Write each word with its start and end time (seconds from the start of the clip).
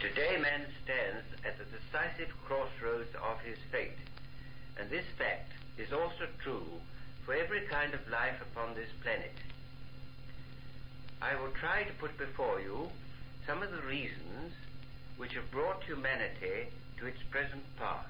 Today 0.00 0.36
man 0.40 0.64
stands 0.84 1.26
at 1.44 1.58
the 1.58 1.64
decisive 1.64 2.32
crossroads 2.46 3.12
of 3.16 3.40
his 3.40 3.58
fate, 3.72 3.98
and 4.78 4.88
this 4.88 5.04
fact 5.18 5.50
is 5.76 5.92
also 5.92 6.28
true 6.40 6.70
for 7.24 7.34
every 7.34 7.62
kind 7.62 7.92
of 7.92 8.08
life 8.08 8.40
upon 8.40 8.76
this 8.76 8.90
planet. 9.02 9.34
I 11.20 11.34
will 11.34 11.50
try 11.50 11.82
to 11.82 11.92
put 11.94 12.16
before 12.16 12.60
you 12.60 12.90
some 13.44 13.60
of 13.60 13.72
the 13.72 13.82
reasons 13.82 14.52
which 15.16 15.34
have 15.34 15.50
brought 15.50 15.82
humanity 15.82 16.70
to 16.98 17.06
its 17.06 17.22
present 17.32 17.64
pass, 17.76 18.06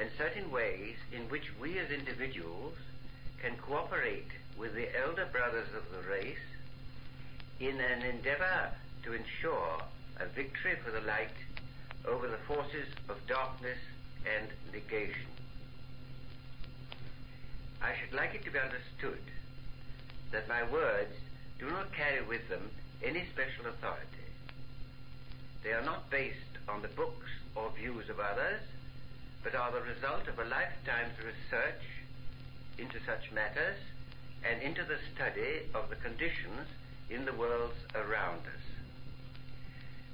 and 0.00 0.08
certain 0.16 0.50
ways 0.50 0.96
in 1.12 1.28
which 1.28 1.52
we 1.60 1.78
as 1.78 1.90
individuals 1.90 2.76
can 3.42 3.54
cooperate 3.58 4.32
with 4.56 4.74
the 4.74 4.88
elder 4.98 5.26
brothers 5.30 5.68
of 5.76 5.84
the 5.92 6.08
race 6.08 6.48
in 7.60 7.78
an 7.80 8.00
endeavor 8.02 8.70
to 9.02 9.12
ensure 9.12 9.82
a 10.20 10.26
victory 10.26 10.76
for 10.84 10.90
the 10.90 11.06
light 11.06 11.34
over 12.06 12.28
the 12.28 12.38
forces 12.46 12.86
of 13.08 13.16
darkness 13.26 13.78
and 14.24 14.48
negation. 14.72 15.26
I 17.82 17.92
should 18.00 18.14
like 18.16 18.34
it 18.34 18.44
to 18.44 18.50
be 18.50 18.58
understood 18.58 19.20
that 20.32 20.48
my 20.48 20.62
words 20.70 21.14
do 21.58 21.70
not 21.70 21.92
carry 21.92 22.22
with 22.22 22.48
them 22.48 22.70
any 23.02 23.24
special 23.32 23.66
authority. 23.66 24.28
They 25.62 25.72
are 25.72 25.84
not 25.84 26.10
based 26.10 26.58
on 26.68 26.82
the 26.82 26.88
books 26.88 27.30
or 27.54 27.70
views 27.76 28.08
of 28.08 28.20
others, 28.20 28.60
but 29.42 29.54
are 29.54 29.72
the 29.72 29.82
result 29.82 30.28
of 30.28 30.38
a 30.38 30.48
lifetime's 30.48 31.16
research 31.18 31.84
into 32.78 32.98
such 33.06 33.30
matters 33.32 33.76
and 34.44 34.62
into 34.62 34.84
the 34.84 34.98
study 35.14 35.68
of 35.74 35.88
the 35.90 35.96
conditions 35.96 36.66
in 37.10 37.24
the 37.24 37.32
worlds 37.32 37.76
around 37.94 38.40
us. 38.40 38.63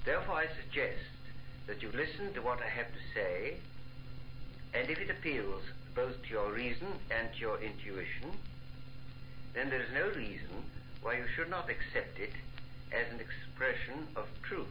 Therefore, 0.05 0.37
I 0.37 0.47
suggest 0.63 0.99
that 1.67 1.83
you 1.83 1.91
listen 1.93 2.33
to 2.35 2.43
what 2.43 2.61
I 2.63 2.69
have 2.69 2.89
to 2.89 3.01
say, 3.15 3.57
and 4.75 4.89
if 4.89 4.99
it 4.99 5.11
appeals 5.11 5.63
both 5.95 6.23
to 6.23 6.29
your 6.29 6.53
reason 6.53 6.89
and 7.11 7.33
to 7.33 7.39
your 7.39 7.59
intuition, 7.61 8.33
then 9.55 9.69
there 9.69 9.83
is 9.83 9.93
no 9.93 10.09
reason 10.09 10.65
why 11.03 11.17
you 11.17 11.25
should 11.35 11.51
not 11.51 11.69
accept 11.69 12.19
it 12.19 12.33
as 12.93 13.13
an 13.13 13.21
expression 13.21 14.07
of 14.17 14.27
truth. 14.43 14.69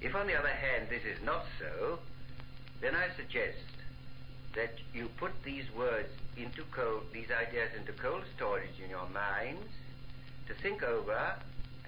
If, 0.00 0.14
on 0.14 0.26
the 0.26 0.38
other 0.38 0.48
hand, 0.48 0.88
this 0.88 1.02
is 1.02 1.22
not 1.24 1.44
so, 1.58 1.98
then 2.80 2.94
I 2.94 3.08
suggest 3.16 3.58
that 4.54 4.74
you 4.94 5.08
put 5.16 5.32
these 5.42 5.64
words 5.76 6.08
into 6.36 6.62
cold, 6.70 7.02
these 7.12 7.30
ideas 7.30 7.70
into 7.76 7.92
cold 7.92 8.22
storage 8.36 8.78
in 8.82 8.90
your 8.90 9.08
minds 9.08 9.68
to 10.46 10.54
think 10.54 10.82
over 10.82 11.34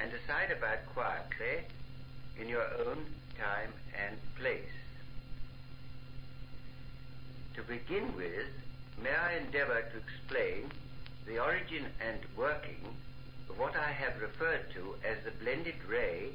and 0.00 0.10
decide 0.10 0.50
about 0.50 0.86
quietly 0.94 1.64
in 2.40 2.48
your 2.48 2.64
own 2.86 3.04
time 3.38 3.72
and 4.06 4.16
place. 4.36 4.76
To 7.54 7.62
begin 7.62 8.16
with, 8.16 8.48
may 9.02 9.14
I 9.14 9.36
endeavor 9.36 9.82
to 9.82 9.98
explain 9.98 10.70
the 11.26 11.38
origin 11.38 11.86
and 12.00 12.18
working 12.36 12.80
of 13.48 13.58
what 13.58 13.76
I 13.76 13.92
have 13.92 14.20
referred 14.20 14.70
to 14.74 14.94
as 15.04 15.18
the 15.24 15.32
blended 15.42 15.74
ray 15.88 16.30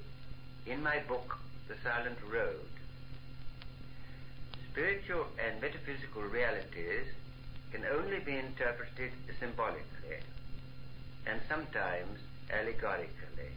in 0.65 0.83
my 0.83 0.99
book, 1.07 1.37
The 1.67 1.75
Silent 1.83 2.17
Road. 2.31 2.69
Spiritual 4.71 5.25
and 5.43 5.61
metaphysical 5.61 6.21
realities 6.23 7.07
can 7.71 7.83
only 7.85 8.19
be 8.19 8.37
interpreted 8.37 9.11
symbolically 9.39 10.19
and 11.25 11.39
sometimes 11.49 12.19
allegorically. 12.51 13.51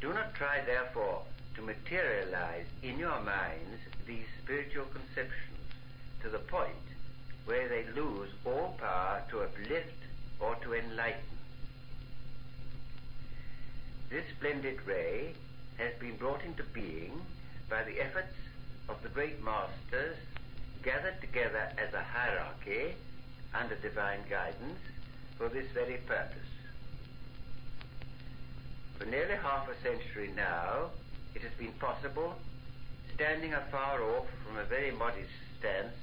Do 0.00 0.12
not 0.12 0.34
try, 0.34 0.60
therefore, 0.64 1.22
to 1.54 1.62
materialize 1.62 2.66
in 2.82 2.98
your 2.98 3.20
minds 3.20 3.80
these 4.06 4.26
spiritual 4.42 4.86
conceptions 4.86 5.58
to 6.22 6.28
the 6.28 6.38
point 6.38 6.70
where 7.44 7.68
they 7.68 7.84
lose 7.94 8.30
all 8.44 8.76
power 8.78 9.22
to 9.30 9.40
uplift 9.40 9.96
or 10.38 10.54
to 10.56 10.74
enlighten. 10.74 11.20
This 14.08 14.24
blended 14.40 14.78
ray 14.86 15.34
has 15.78 15.92
been 16.00 16.16
brought 16.16 16.42
into 16.44 16.62
being 16.72 17.20
by 17.68 17.84
the 17.84 18.00
efforts 18.00 18.34
of 18.88 19.02
the 19.02 19.08
great 19.08 19.42
masters 19.44 20.16
gathered 20.82 21.20
together 21.20 21.72
as 21.78 21.92
a 21.94 22.02
hierarchy 22.02 22.94
under 23.54 23.74
divine 23.76 24.20
guidance 24.28 24.80
for 25.36 25.48
this 25.48 25.66
very 25.72 25.98
purpose. 26.06 26.59
For 29.00 29.06
nearly 29.06 29.34
half 29.36 29.66
a 29.66 29.82
century 29.82 30.30
now, 30.36 30.90
it 31.34 31.40
has 31.40 31.52
been 31.58 31.72
possible, 31.80 32.34
standing 33.14 33.54
afar 33.54 34.02
off 34.02 34.26
from 34.46 34.58
a 34.58 34.64
very 34.64 34.90
modest 34.90 35.30
stance, 35.58 35.96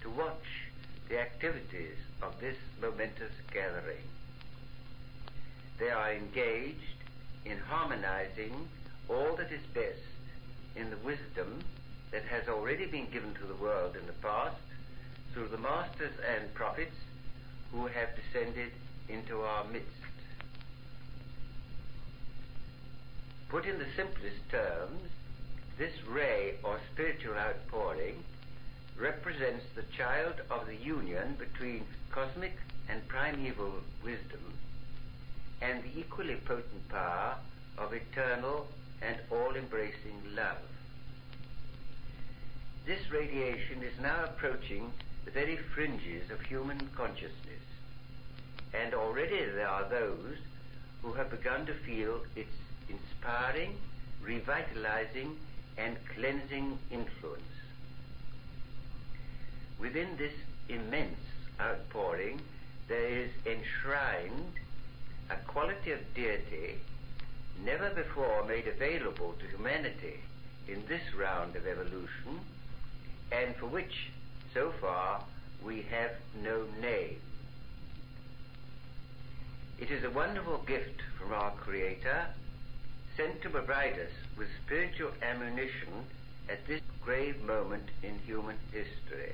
to 0.00 0.10
watch 0.10 0.64
the 1.08 1.20
activities 1.20 1.94
of 2.22 2.40
this 2.40 2.56
momentous 2.82 3.30
gathering. 3.52 4.02
They 5.78 5.90
are 5.90 6.12
engaged 6.12 7.04
in 7.44 7.58
harmonizing 7.58 8.68
all 9.08 9.36
that 9.36 9.52
is 9.52 9.62
best 9.72 10.02
in 10.74 10.90
the 10.90 10.98
wisdom 10.98 11.62
that 12.10 12.24
has 12.24 12.48
already 12.48 12.86
been 12.86 13.06
given 13.12 13.32
to 13.34 13.46
the 13.46 13.54
world 13.54 13.94
in 13.94 14.08
the 14.08 14.12
past 14.14 14.56
through 15.32 15.48
the 15.48 15.58
masters 15.58 16.14
and 16.34 16.52
prophets 16.52 16.96
who 17.70 17.86
have 17.86 18.08
descended 18.16 18.72
into 19.08 19.42
our 19.42 19.62
midst. 19.68 20.05
Put 23.48 23.64
in 23.64 23.78
the 23.78 23.86
simplest 23.94 24.48
terms, 24.50 25.02
this 25.78 25.92
ray 26.08 26.54
or 26.64 26.80
spiritual 26.92 27.34
outpouring 27.34 28.24
represents 28.98 29.64
the 29.74 29.84
child 29.96 30.34
of 30.50 30.66
the 30.66 30.74
union 30.74 31.36
between 31.38 31.86
cosmic 32.10 32.56
and 32.88 33.06
primeval 33.08 33.74
wisdom 34.02 34.52
and 35.60 35.82
the 35.82 35.98
equally 35.98 36.36
potent 36.36 36.88
power 36.88 37.36
of 37.78 37.92
eternal 37.92 38.66
and 39.00 39.16
all-embracing 39.30 40.34
love. 40.34 40.58
This 42.84 43.10
radiation 43.10 43.82
is 43.82 44.00
now 44.00 44.24
approaching 44.24 44.92
the 45.24 45.30
very 45.30 45.56
fringes 45.56 46.30
of 46.30 46.40
human 46.40 46.88
consciousness, 46.96 47.62
and 48.74 48.94
already 48.94 49.44
there 49.54 49.68
are 49.68 49.88
those 49.88 50.36
who 51.02 51.12
have 51.12 51.30
begun 51.30 51.66
to 51.66 51.74
feel 51.74 52.20
its 52.34 52.50
inspiring, 52.88 53.76
revitalizing, 54.22 55.36
and 55.78 55.96
cleansing 56.14 56.78
influence. 56.90 57.42
Within 59.78 60.16
this 60.16 60.32
immense 60.68 61.18
outpouring, 61.60 62.40
there 62.88 63.06
is 63.06 63.30
enshrined 63.44 64.54
a 65.30 65.36
quality 65.46 65.92
of 65.92 66.14
deity 66.14 66.76
never 67.64 67.90
before 67.90 68.44
made 68.46 68.66
available 68.68 69.34
to 69.38 69.46
humanity 69.46 70.20
in 70.68 70.82
this 70.88 71.02
round 71.14 71.56
of 71.56 71.66
evolution, 71.66 72.40
and 73.32 73.54
for 73.56 73.66
which, 73.66 74.10
so 74.52 74.72
far, 74.80 75.22
we 75.64 75.82
have 75.82 76.12
no 76.42 76.64
name. 76.80 77.18
It 79.78 79.90
is 79.90 80.04
a 80.04 80.10
wonderful 80.10 80.58
gift 80.66 81.02
from 81.18 81.32
our 81.32 81.50
Creator 81.52 82.26
sent 83.16 83.40
to 83.42 83.48
provide 83.48 83.94
us 83.94 84.12
with 84.36 84.48
spiritual 84.64 85.10
ammunition 85.22 86.04
at 86.48 86.66
this 86.66 86.82
grave 87.02 87.42
moment 87.44 87.88
in 88.02 88.18
human 88.26 88.56
history. 88.72 89.32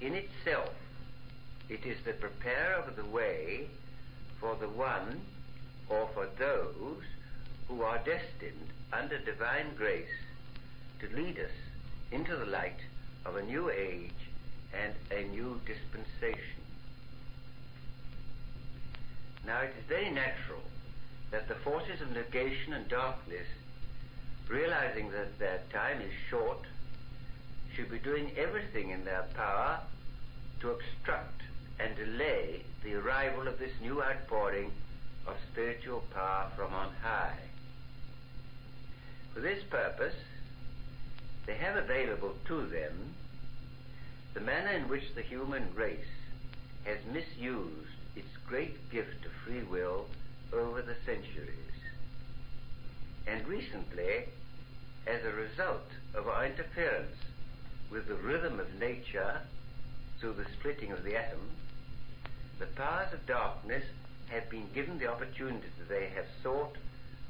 In 0.00 0.14
itself, 0.14 0.74
it 1.68 1.84
is 1.86 1.96
the 2.04 2.12
preparer 2.12 2.74
of 2.74 2.94
the 2.96 3.04
way 3.04 3.68
for 4.40 4.54
the 4.56 4.68
one 4.68 5.20
or 5.88 6.08
for 6.14 6.28
those 6.38 7.02
who 7.68 7.82
are 7.82 7.98
destined 7.98 8.68
under 8.92 9.18
divine 9.18 9.74
grace 9.76 10.06
to 11.00 11.08
lead 11.16 11.38
us 11.38 11.50
into 12.12 12.36
the 12.36 12.46
light 12.46 12.78
of 13.24 13.36
a 13.36 13.42
new 13.42 13.70
age 13.70 14.12
and 14.72 14.92
a 15.10 15.28
new 15.28 15.60
dispensation. 15.66 16.62
Now 19.46 19.60
it 19.60 19.74
is 19.78 19.84
very 19.88 20.10
natural 20.10 20.60
that 21.30 21.48
the 21.48 21.54
forces 21.56 22.00
of 22.00 22.10
negation 22.12 22.72
and 22.72 22.88
darkness, 22.88 23.46
realizing 24.48 25.10
that 25.10 25.38
their 25.38 25.60
time 25.72 26.00
is 26.00 26.12
short, 26.30 26.64
should 27.74 27.90
be 27.90 27.98
doing 27.98 28.30
everything 28.36 28.90
in 28.90 29.04
their 29.04 29.24
power 29.34 29.80
to 30.60 30.70
obstruct 30.70 31.42
and 31.78 31.94
delay 31.96 32.62
the 32.82 32.94
arrival 32.94 33.46
of 33.46 33.58
this 33.58 33.72
new 33.80 34.02
outpouring 34.02 34.70
of 35.26 35.36
spiritual 35.52 36.02
power 36.14 36.50
from 36.56 36.72
on 36.72 36.90
high. 37.02 37.38
For 39.34 39.40
this 39.40 39.62
purpose, 39.64 40.16
they 41.46 41.54
have 41.54 41.76
available 41.76 42.34
to 42.46 42.66
them 42.66 43.14
the 44.34 44.40
manner 44.40 44.70
in 44.70 44.88
which 44.88 45.14
the 45.14 45.22
human 45.22 45.74
race 45.74 45.98
has 46.84 46.98
misused 47.12 47.90
its 48.16 48.28
great 48.46 48.90
gift 48.90 49.24
of 49.24 49.32
free 49.44 49.62
will 49.62 50.06
over 50.52 50.82
the 50.82 50.96
centuries. 51.04 51.54
And 53.26 53.46
recently, 53.46 54.24
as 55.06 55.24
a 55.24 55.32
result 55.32 55.90
of 56.14 56.28
our 56.28 56.46
interference 56.46 57.16
with 57.90 58.08
the 58.08 58.14
rhythm 58.14 58.60
of 58.60 58.74
nature 58.78 59.40
through 60.20 60.34
the 60.34 60.46
splitting 60.58 60.92
of 60.92 61.04
the 61.04 61.16
atom, 61.16 61.50
the 62.58 62.66
powers 62.66 63.12
of 63.12 63.26
darkness 63.26 63.84
have 64.28 64.48
been 64.50 64.66
given 64.74 64.98
the 64.98 65.10
opportunity 65.10 65.66
that 65.78 65.88
they 65.88 66.08
have 66.14 66.26
sought 66.42 66.76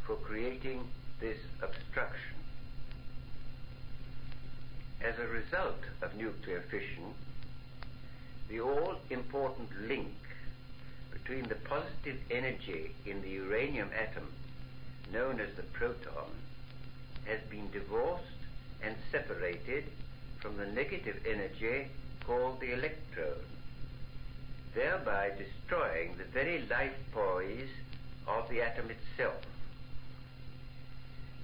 for 0.07 0.17
creating 0.17 0.81
this 1.21 1.39
obstruction. 1.63 2.37
As 5.01 5.15
a 5.19 5.29
result 5.29 5.81
of 6.03 6.17
nuclear 6.17 6.63
fission, 6.71 7.05
the 8.49 8.61
all 8.61 8.97
important 9.11 9.69
link 9.87 10.15
between 11.29 11.49
the 11.49 11.69
positive 11.69 12.17
energy 12.31 12.91
in 13.05 13.21
the 13.21 13.29
uranium 13.29 13.91
atom, 13.95 14.27
known 15.13 15.39
as 15.41 15.55
the 15.57 15.63
proton, 15.63 16.31
has 17.27 17.39
been 17.51 17.71
divorced 17.71 18.25
and 18.83 18.95
separated 19.13 19.85
from 20.41 20.57
the 20.57 20.65
negative 20.65 21.17
energy 21.29 21.87
called 22.25 22.59
the 22.61 22.73
electron, 22.73 23.37
thereby 24.75 25.31
destroying 25.37 26.17
the 26.17 26.25
very 26.25 26.67
life 26.71 26.97
poise 27.13 27.69
of 28.27 28.49
the 28.49 28.63
atom 28.63 28.89
itself. 28.91 29.43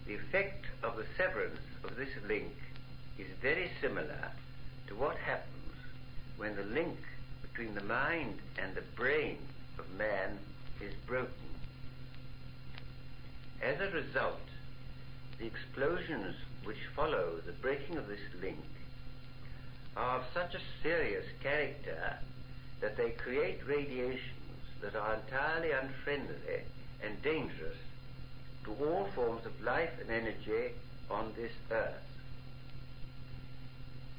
The 0.06 0.14
effect 0.14 0.64
of 0.82 0.96
the 0.96 1.06
severance 1.18 1.60
of 1.82 1.96
this 1.96 2.08
link 2.26 2.54
is 3.18 3.26
very 3.42 3.70
similar 3.82 4.30
to 4.86 4.94
what 4.94 5.16
happens 5.16 5.74
when 6.38 6.56
the 6.56 6.62
link 6.62 6.96
between 7.42 7.74
the 7.74 7.84
mind 7.84 8.38
and 8.56 8.74
the 8.74 8.82
brain 8.96 9.36
of 9.78 9.90
man 9.98 10.38
is 10.80 10.94
broken. 11.06 11.32
As 13.62 13.80
a 13.80 13.90
result, 13.90 14.40
the 15.38 15.46
explosions 15.46 16.36
which 16.64 16.78
follow 16.94 17.40
the 17.46 17.52
breaking 17.52 17.96
of 17.96 18.08
this 18.08 18.20
link 18.40 18.64
are 19.96 20.18
of 20.18 20.24
such 20.32 20.54
a 20.54 20.60
serious 20.82 21.26
character 21.42 22.18
that 22.80 22.96
they 22.96 23.10
create 23.10 23.60
radiations 23.66 24.20
that 24.80 24.96
are 24.96 25.14
entirely 25.14 25.70
unfriendly 25.70 26.62
and 27.02 27.22
dangerous 27.22 27.76
to 28.64 28.72
all 28.84 29.08
forms 29.14 29.44
of 29.46 29.60
life 29.62 29.92
and 30.00 30.10
energy 30.10 30.72
on 31.10 31.32
this 31.36 31.52
earth. 31.70 31.94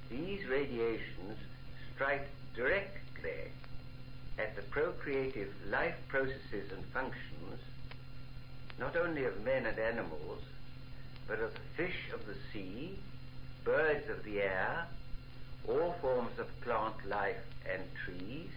These 0.10 0.46
radiations 0.48 1.38
strike 1.94 2.28
directly 2.56 3.52
procreative 4.76 5.54
life 5.72 5.96
processes 6.10 6.70
and 6.76 6.84
functions, 6.94 7.62
not 8.78 8.94
only 8.98 9.24
of 9.24 9.42
men 9.46 9.66
and 9.66 9.80
animals, 9.80 10.42
but 11.30 11.40
of 11.40 11.54
the 11.54 11.62
fish 11.78 12.12
of 12.14 12.20
the 12.26 12.36
sea, 12.52 13.00
birds 13.64 14.10
of 14.10 14.22
the 14.26 14.42
air, 14.42 14.86
all 15.70 15.96
forms 16.02 16.38
of 16.38 16.60
plant 16.60 16.94
life 17.08 17.46
and 17.72 17.82
trees, 18.04 18.50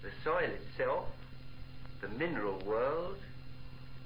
the 0.00 0.08
soil 0.24 0.48
itself, 0.48 1.08
the 2.00 2.08
mineral 2.08 2.58
world, 2.64 3.18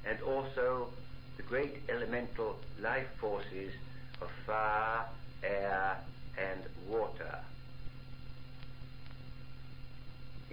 and 0.04 0.20
also 0.22 0.88
the 1.36 1.44
great 1.44 1.76
elemental 1.88 2.56
life 2.82 3.06
forces 3.20 3.72
of 4.20 4.28
fire, 4.44 5.04
air, 5.44 5.96
and 6.36 6.60
water. 6.88 7.38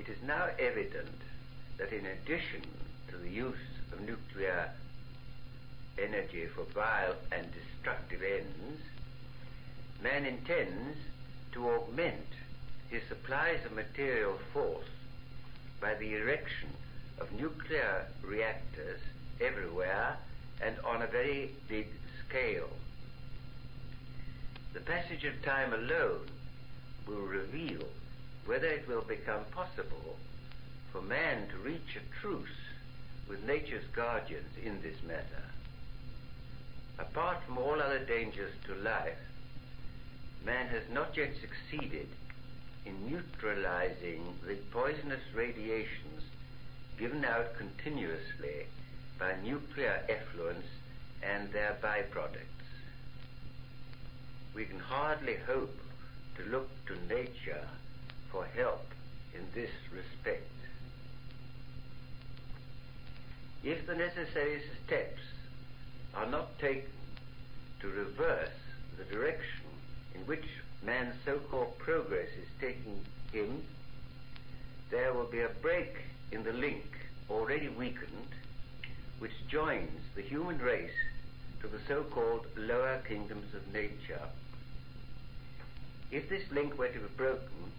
It 0.01 0.09
is 0.09 0.23
now 0.25 0.49
evident 0.57 1.21
that 1.77 1.93
in 1.93 2.07
addition 2.07 2.63
to 3.09 3.17
the 3.17 3.29
use 3.29 3.67
of 3.93 4.01
nuclear 4.01 4.71
energy 5.95 6.47
for 6.47 6.63
vile 6.63 7.13
and 7.31 7.45
destructive 7.53 8.23
ends, 8.23 8.81
man 10.01 10.25
intends 10.25 10.97
to 11.51 11.69
augment 11.69 12.25
his 12.89 13.03
supplies 13.09 13.63
of 13.63 13.73
material 13.73 14.39
force 14.51 14.89
by 15.79 15.93
the 15.93 16.15
erection 16.15 16.69
of 17.19 17.31
nuclear 17.33 18.07
reactors 18.23 19.01
everywhere 19.39 20.17
and 20.63 20.79
on 20.79 21.03
a 21.03 21.07
very 21.07 21.51
big 21.67 21.85
scale. 22.27 22.71
The 24.73 24.79
passage 24.79 25.25
of 25.25 25.43
time 25.43 25.73
alone 25.73 26.27
will 27.05 27.21
reveal 27.21 27.85
whether 28.45 28.67
it 28.67 28.87
will 28.87 29.01
become 29.01 29.43
possible 29.51 30.17
for 30.91 31.01
man 31.01 31.47
to 31.49 31.57
reach 31.57 31.95
a 31.95 32.19
truce 32.19 32.49
with 33.29 33.43
nature's 33.45 33.85
guardians 33.93 34.51
in 34.63 34.81
this 34.81 35.01
matter. 35.07 35.43
Apart 36.99 37.37
from 37.45 37.57
all 37.57 37.81
other 37.81 37.99
dangers 37.99 38.51
to 38.65 38.75
life, 38.75 39.17
man 40.45 40.67
has 40.67 40.83
not 40.91 41.15
yet 41.15 41.31
succeeded 41.39 42.07
in 42.85 43.09
neutralizing 43.09 44.21
the 44.45 44.55
poisonous 44.71 45.21
radiations 45.33 46.23
given 46.97 47.23
out 47.23 47.57
continuously 47.57 48.65
by 49.17 49.35
nuclear 49.43 50.03
effluents 50.09 50.67
and 51.23 51.51
their 51.51 51.77
byproducts. 51.81 52.45
We 54.53 54.65
can 54.65 54.79
hardly 54.79 55.37
hope 55.47 55.77
to 56.37 56.43
look 56.43 56.69
to 56.87 57.13
nature 57.13 57.67
for 58.31 58.45
help 58.45 58.85
in 59.33 59.41
this 59.53 59.71
respect. 59.93 60.49
If 63.63 63.85
the 63.85 63.95
necessary 63.95 64.61
steps 64.85 65.21
are 66.15 66.25
not 66.25 66.57
taken 66.59 66.89
to 67.81 67.87
reverse 67.87 68.49
the 68.97 69.03
direction 69.03 69.65
in 70.15 70.21
which 70.21 70.45
man's 70.83 71.15
so-called 71.25 71.77
progress 71.77 72.29
is 72.39 72.47
taking 72.59 72.99
him, 73.31 73.61
there 74.89 75.13
will 75.13 75.25
be 75.25 75.41
a 75.41 75.49
break 75.61 75.95
in 76.31 76.43
the 76.43 76.53
link 76.53 76.85
already 77.29 77.69
weakened 77.69 78.35
which 79.19 79.31
joins 79.47 80.01
the 80.15 80.21
human 80.21 80.57
race 80.57 80.89
to 81.61 81.67
the 81.67 81.77
so-called 81.87 82.47
lower 82.57 82.99
kingdoms 83.07 83.53
of 83.53 83.71
nature. 83.71 84.27
If 86.09 86.27
this 86.27 86.41
link 86.51 86.77
were 86.77 86.87
to 86.87 86.99
be 86.99 87.07
broken, 87.15 87.71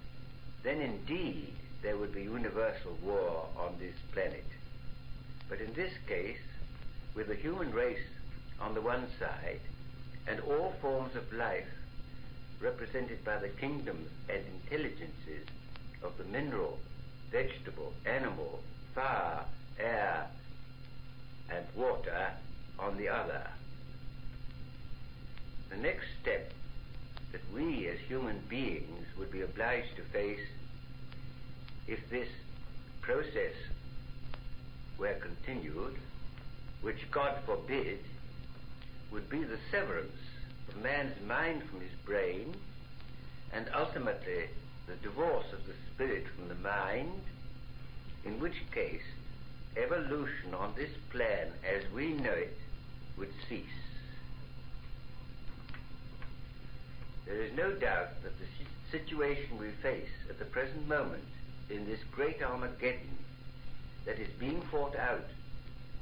then 0.63 0.81
indeed 0.81 1.53
there 1.83 1.97
would 1.97 2.15
be 2.15 2.23
universal 2.23 2.97
war 3.03 3.49
on 3.57 3.75
this 3.79 3.95
planet. 4.13 4.45
But 5.49 5.61
in 5.61 5.73
this 5.75 5.93
case, 6.07 6.39
with 7.15 7.29
the 7.29 7.35
human 7.35 7.73
race 7.73 8.07
on 8.61 8.75
the 8.75 8.81
one 8.81 9.07
side 9.19 9.61
and 10.27 10.41
all 10.41 10.75
forms 10.81 11.17
of 11.17 11.33
life 11.33 11.67
represented 12.61 13.25
by 13.25 13.39
the 13.39 13.49
kingdoms 13.49 14.09
and 14.29 14.41
intelligences 14.63 15.47
of 16.03 16.17
the 16.17 16.25
mineral, 16.25 16.79
vegetable, 17.31 17.93
animal, 18.07 18.63
fire, 18.95 19.45
air, 19.79 20.27
and 21.51 21.67
water 21.75 22.31
on 22.79 22.97
the 22.97 23.09
other. 23.09 23.47
The 25.71 25.77
next 25.77 26.07
step 26.21 26.53
that 27.33 27.41
we 27.53 27.89
as 27.89 27.99
human 28.01 28.39
beings 28.49 29.07
would 29.19 29.31
be 29.31 29.41
obliged 29.41 29.97
to 29.97 30.03
face 30.03 30.47
if 31.89 31.99
this 32.11 32.29
process 33.01 33.55
were 34.99 35.15
continued, 35.15 35.97
which 36.83 37.11
God 37.11 37.37
forbid, 37.45 37.99
would 39.11 39.29
be 39.29 39.43
the 39.43 39.59
severance 39.71 40.13
of 40.69 40.83
man's 40.83 41.21
mind 41.27 41.63
from 41.65 41.81
his 41.81 41.91
brain 42.05 42.55
and 43.53 43.67
ultimately 43.75 44.45
the 44.87 44.95
divorce 45.03 45.47
of 45.53 45.67
the 45.67 45.75
spirit 45.93 46.25
from 46.37 46.49
the 46.49 46.55
mind, 46.57 47.21
in 48.25 48.41
which 48.41 48.57
case 48.73 49.03
evolution 49.77 50.55
on 50.55 50.73
this 50.77 50.91
plan 51.11 51.49
as 51.67 51.83
we 51.93 52.13
know 52.13 52.33
it 52.33 52.57
would 53.17 53.33
cease. 53.49 53.65
There 57.27 57.41
is 57.41 57.53
no 57.55 57.73
doubt 57.73 58.23
that 58.23 58.33
the 58.39 58.47
situation 58.91 59.59
we 59.59 59.71
face 59.83 60.11
at 60.29 60.39
the 60.39 60.45
present 60.45 60.87
moment 60.89 61.25
in 61.71 61.87
this 61.87 62.01
great 62.11 62.43
Armageddon 62.43 63.17
that 64.05 64.19
is 64.19 64.29
being 64.39 64.61
fought 64.63 64.97
out 64.97 65.25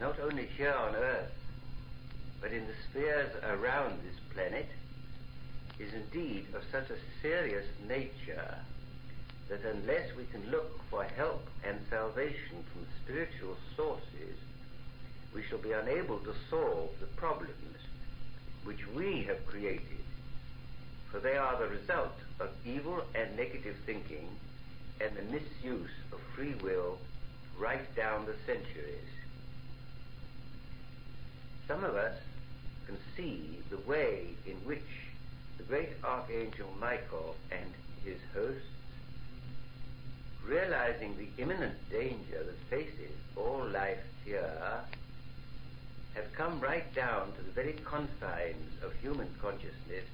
not 0.00 0.18
only 0.18 0.46
here 0.56 0.72
on 0.72 0.96
earth 0.96 1.32
but 2.40 2.52
in 2.52 2.66
the 2.66 2.72
spheres 2.88 3.30
around 3.44 4.00
this 4.02 4.18
planet 4.34 4.68
is 5.78 5.92
indeed 5.92 6.46
of 6.54 6.62
such 6.72 6.90
a 6.90 7.20
serious 7.22 7.66
nature 7.86 8.56
that 9.48 9.64
unless 9.64 10.14
we 10.16 10.24
can 10.26 10.50
look 10.50 10.80
for 10.88 11.04
help 11.04 11.46
and 11.66 11.78
salvation 11.90 12.64
from 12.72 12.86
spiritual 13.04 13.56
sources, 13.76 14.36
we 15.34 15.42
shall 15.42 15.58
be 15.58 15.72
unable 15.72 16.18
to 16.18 16.34
solve 16.48 16.90
the 17.00 17.06
problems 17.16 17.54
which 18.64 18.86
we 18.94 19.22
have 19.22 19.44
created 19.46 19.99
for 21.10 21.18
they 21.18 21.36
are 21.36 21.58
the 21.58 21.66
result 21.66 22.16
of 22.38 22.48
evil 22.64 23.02
and 23.14 23.36
negative 23.36 23.76
thinking 23.84 24.28
and 25.00 25.10
the 25.16 25.22
misuse 25.22 25.90
of 26.12 26.20
free 26.34 26.54
will 26.62 26.98
right 27.58 27.94
down 27.96 28.26
the 28.26 28.34
centuries. 28.46 29.08
Some 31.66 31.84
of 31.84 31.94
us 31.94 32.16
can 32.86 32.96
see 33.16 33.58
the 33.70 33.78
way 33.78 34.26
in 34.46 34.56
which 34.64 34.82
the 35.56 35.62
great 35.64 35.90
Archangel 36.04 36.68
Michael 36.80 37.36
and 37.50 37.72
his 38.04 38.18
hosts, 38.34 38.66
realizing 40.44 41.16
the 41.16 41.42
imminent 41.42 41.76
danger 41.90 42.42
that 42.44 42.58
faces 42.68 43.12
all 43.36 43.66
life 43.72 44.02
here, 44.24 44.80
have 46.14 46.32
come 46.32 46.60
right 46.60 46.92
down 46.94 47.32
to 47.32 47.42
the 47.42 47.52
very 47.52 47.74
confines 47.84 48.82
of 48.82 48.92
human 49.00 49.28
consciousness 49.40 50.04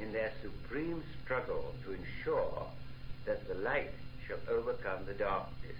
in 0.00 0.12
their 0.12 0.32
supreme 0.42 1.02
struggle 1.22 1.74
to 1.84 1.92
ensure 1.92 2.66
that 3.26 3.46
the 3.48 3.54
light 3.54 3.90
shall 4.26 4.38
overcome 4.48 5.04
the 5.06 5.14
darkness. 5.14 5.76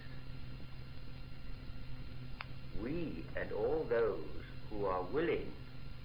We 2.82 3.24
and 3.36 3.52
all 3.52 3.86
those 3.88 4.24
who 4.70 4.84
are 4.86 5.02
willing 5.12 5.52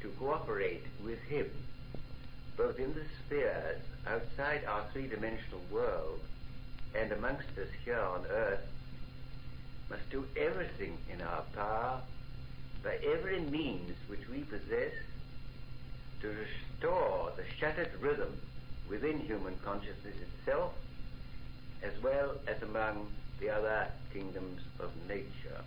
to 0.01 0.09
cooperate 0.19 0.83
with 1.03 1.19
him, 1.23 1.49
both 2.57 2.79
in 2.79 2.93
the 2.93 3.05
spheres 3.25 3.81
outside 4.07 4.63
our 4.65 4.83
three-dimensional 4.93 5.61
world 5.71 6.19
and 6.93 7.11
amongst 7.11 7.49
us 7.57 7.67
here 7.83 7.99
on 7.99 8.25
earth, 8.27 8.65
must 9.89 10.09
do 10.09 10.25
everything 10.35 10.97
in 11.11 11.21
our 11.21 11.43
power 11.55 12.01
by 12.83 12.97
every 13.13 13.39
means 13.39 13.95
which 14.07 14.27
we 14.29 14.39
possess 14.39 14.93
to 16.21 16.27
restore 16.27 17.31
the 17.35 17.43
shattered 17.59 17.91
rhythm 17.99 18.35
within 18.89 19.19
human 19.19 19.55
consciousness 19.63 20.15
itself 20.39 20.73
as 21.83 21.91
well 22.03 22.35
as 22.47 22.61
among 22.61 23.07
the 23.39 23.49
other 23.49 23.87
kingdoms 24.13 24.61
of 24.79 24.89
nature. 25.07 25.61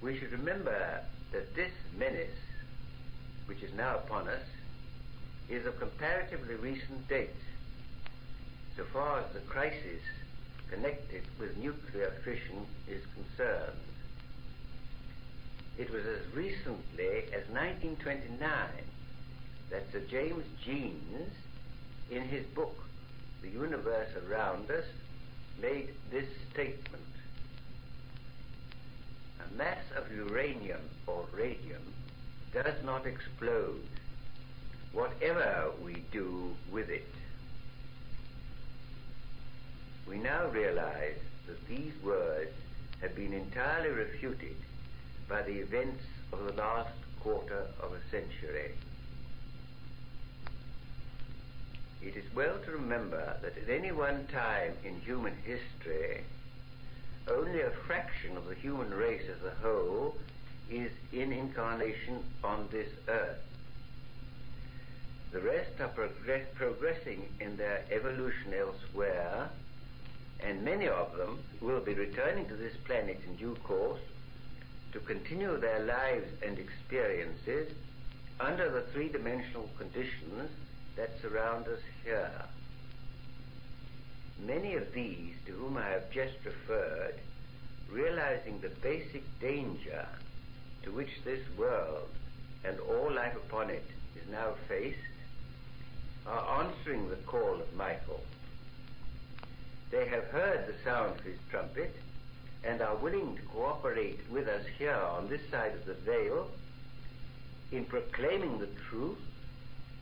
We 0.00 0.18
should 0.18 0.32
remember 0.32 1.00
that 1.32 1.54
this 1.54 1.72
menace, 1.96 2.28
which 3.46 3.62
is 3.62 3.72
now 3.74 3.96
upon 3.96 4.28
us, 4.28 4.42
is 5.48 5.66
of 5.66 5.78
comparatively 5.78 6.54
recent 6.56 7.06
date, 7.08 7.30
so 8.76 8.84
far 8.92 9.20
as 9.20 9.32
the 9.32 9.40
crisis 9.40 10.00
connected 10.70 11.22
with 11.38 11.56
nuclear 11.56 12.12
fission 12.24 12.66
is 12.88 13.02
concerned. 13.14 13.78
It 15.76 15.90
was 15.90 16.06
as 16.06 16.32
recently 16.32 17.24
as 17.32 17.48
1929 17.50 18.38
that 19.70 19.82
Sir 19.90 20.02
James 20.08 20.44
Jeans, 20.64 21.32
in 22.10 22.22
his 22.22 22.46
book 22.46 22.76
The 23.42 23.48
Universe 23.48 24.10
Around 24.28 24.70
Us, 24.70 24.84
made 25.60 25.88
this 26.12 26.28
statement. 26.52 27.02
A 29.40 29.56
mass 29.56 29.82
of 29.96 30.14
uranium 30.14 30.80
or 31.08 31.24
radium 31.32 31.82
does 32.52 32.84
not 32.84 33.04
explode, 33.04 33.82
whatever 34.92 35.72
we 35.84 36.04
do 36.12 36.54
with 36.70 36.88
it. 36.88 37.08
We 40.08 40.18
now 40.18 40.46
realize 40.50 41.18
that 41.48 41.66
these 41.66 41.92
words 42.04 42.52
have 43.00 43.16
been 43.16 43.32
entirely 43.32 43.88
refuted 43.88 44.54
by 45.28 45.42
the 45.42 45.60
events 45.60 46.02
of 46.32 46.44
the 46.44 46.52
last 46.52 46.92
quarter 47.20 47.66
of 47.82 47.92
a 47.92 48.10
century. 48.10 48.72
It 52.02 52.16
is 52.16 52.24
well 52.34 52.58
to 52.66 52.70
remember 52.72 53.36
that 53.40 53.56
at 53.56 53.68
any 53.70 53.90
one 53.90 54.26
time 54.26 54.72
in 54.84 55.00
human 55.00 55.34
history, 55.44 56.20
only 57.28 57.62
a 57.62 57.70
fraction 57.70 58.36
of 58.36 58.46
the 58.46 58.54
human 58.54 58.92
race 58.92 59.22
as 59.22 59.42
a 59.46 59.54
whole 59.62 60.14
is 60.70 60.90
in 61.12 61.32
incarnation 61.32 62.22
on 62.42 62.68
this 62.70 62.88
earth. 63.08 63.42
The 65.32 65.40
rest 65.40 65.80
are 65.80 65.88
progress- 65.88 66.46
progressing 66.54 67.26
in 67.40 67.56
their 67.56 67.84
evolution 67.90 68.52
elsewhere, 68.54 69.48
and 70.40 70.62
many 70.62 70.88
of 70.88 71.16
them 71.16 71.38
will 71.60 71.80
be 71.80 71.94
returning 71.94 72.46
to 72.48 72.54
this 72.54 72.76
planet 72.84 73.20
in 73.26 73.36
due 73.36 73.56
course 73.64 74.00
to 74.94 75.00
continue 75.00 75.58
their 75.58 75.80
lives 75.80 76.30
and 76.46 76.56
experiences 76.56 77.68
under 78.38 78.70
the 78.70 78.82
three-dimensional 78.92 79.68
conditions 79.76 80.48
that 80.96 81.10
surround 81.20 81.66
us 81.66 81.80
here. 82.04 82.30
Many 84.46 84.74
of 84.74 84.92
these 84.92 85.34
to 85.46 85.52
whom 85.52 85.76
I 85.76 85.88
have 85.88 86.10
just 86.12 86.34
referred, 86.44 87.16
realizing 87.90 88.60
the 88.60 88.68
basic 88.68 89.24
danger 89.40 90.06
to 90.84 90.92
which 90.92 91.10
this 91.24 91.42
world 91.58 92.08
and 92.64 92.78
all 92.78 93.12
life 93.12 93.34
upon 93.36 93.70
it 93.70 93.86
is 94.14 94.30
now 94.30 94.54
faced, 94.68 94.98
are 96.24 96.62
answering 96.62 97.08
the 97.08 97.16
call 97.16 97.60
of 97.60 97.74
Michael. 97.74 98.22
They 99.90 100.06
have 100.06 100.24
heard 100.26 100.68
the 100.68 100.82
sound 100.84 101.18
of 101.18 101.24
his 101.24 101.38
trumpet 101.50 101.94
and 102.64 102.80
are 102.80 102.96
willing 102.96 103.36
to 103.36 103.42
cooperate 103.42 104.20
with 104.30 104.48
us 104.48 104.64
here 104.78 104.94
on 104.94 105.28
this 105.28 105.40
side 105.50 105.72
of 105.74 105.84
the 105.84 105.94
veil 105.94 106.48
in 107.72 107.84
proclaiming 107.84 108.58
the 108.58 108.68
truth 108.88 109.18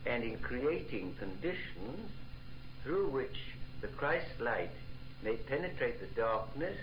and 0.05 0.23
in 0.23 0.37
creating 0.39 1.15
conditions 1.19 2.09
through 2.83 3.07
which 3.09 3.37
the 3.81 3.87
Christ 3.87 4.39
light 4.39 4.71
may 5.23 5.35
penetrate 5.35 5.99
the 5.99 6.21
darkness 6.21 6.77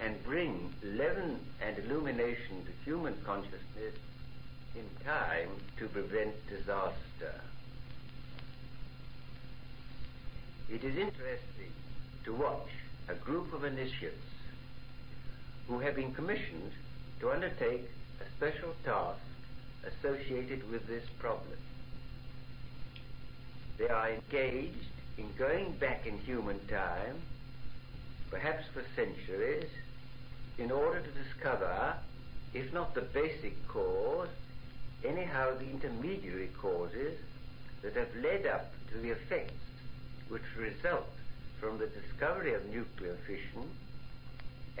and 0.00 0.22
bring 0.24 0.72
leaven 0.82 1.38
and 1.60 1.78
illumination 1.78 2.64
to 2.64 2.84
human 2.84 3.14
consciousness 3.24 3.94
in 4.74 4.84
time 5.04 5.48
to 5.78 5.88
prevent 5.88 6.34
disaster. 6.48 7.40
It 10.70 10.84
is 10.84 10.96
interesting 10.96 11.72
to 12.24 12.34
watch 12.34 12.68
a 13.08 13.14
group 13.14 13.52
of 13.52 13.64
initiates 13.64 14.29
who 15.70 15.78
have 15.78 15.94
been 15.94 16.12
commissioned 16.12 16.72
to 17.20 17.30
undertake 17.30 17.88
a 18.20 18.24
special 18.36 18.74
task 18.84 19.20
associated 19.86 20.68
with 20.68 20.84
this 20.88 21.04
problem. 21.20 21.56
They 23.78 23.86
are 23.88 24.10
engaged 24.10 24.90
in 25.16 25.26
going 25.38 25.72
back 25.74 26.08
in 26.08 26.18
human 26.18 26.58
time, 26.66 27.22
perhaps 28.32 28.64
for 28.74 28.82
centuries, 28.96 29.70
in 30.58 30.72
order 30.72 31.00
to 31.00 31.10
discover, 31.22 31.94
if 32.52 32.72
not 32.72 32.96
the 32.96 33.02
basic 33.02 33.54
cause, 33.68 34.28
anyhow 35.04 35.56
the 35.56 35.70
intermediary 35.70 36.50
causes 36.60 37.16
that 37.82 37.94
have 37.94 38.14
led 38.20 38.44
up 38.44 38.72
to 38.90 38.98
the 38.98 39.10
effects 39.10 39.54
which 40.28 40.42
result 40.58 41.12
from 41.60 41.78
the 41.78 41.86
discovery 41.86 42.54
of 42.54 42.66
nuclear 42.66 43.16
fission 43.24 43.70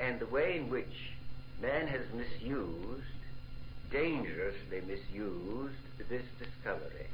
and 0.00 0.18
the 0.18 0.26
way 0.26 0.56
in 0.56 0.70
which 0.70 1.12
man 1.60 1.86
has 1.86 2.00
misused, 2.14 3.04
dangerously 3.90 4.80
misused, 4.86 5.74
this 6.08 6.22
discovery. 6.38 7.06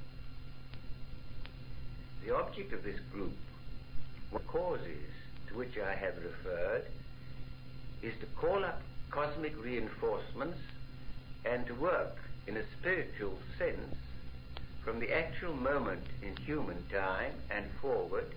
The 2.24 2.34
object 2.34 2.72
of 2.72 2.84
this 2.84 3.00
group, 3.12 3.36
the 4.32 4.38
causes 4.40 5.10
to 5.48 5.54
which 5.54 5.76
I 5.78 5.94
have 5.94 6.14
referred, 6.16 6.84
is 8.02 8.14
to 8.20 8.26
call 8.36 8.64
up 8.64 8.80
cosmic 9.10 9.60
reinforcements 9.62 10.58
and 11.44 11.66
to 11.66 11.74
work 11.74 12.16
in 12.46 12.56
a 12.56 12.62
spiritual 12.78 13.38
sense 13.58 13.96
from 14.84 15.00
the 15.00 15.12
actual 15.12 15.54
moment 15.54 16.04
in 16.22 16.36
human 16.36 16.84
time 16.92 17.32
and 17.50 17.66
forward 17.80 18.32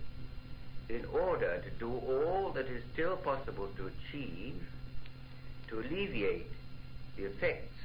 in 0.90 1.04
order 1.12 1.62
to 1.62 1.70
do 1.78 1.90
all 2.08 2.50
that 2.50 2.66
is 2.66 2.82
still 2.92 3.16
possible 3.16 3.68
to 3.76 3.86
achieve 3.86 4.60
to 5.68 5.78
alleviate 5.78 6.50
the 7.16 7.24
effects 7.24 7.78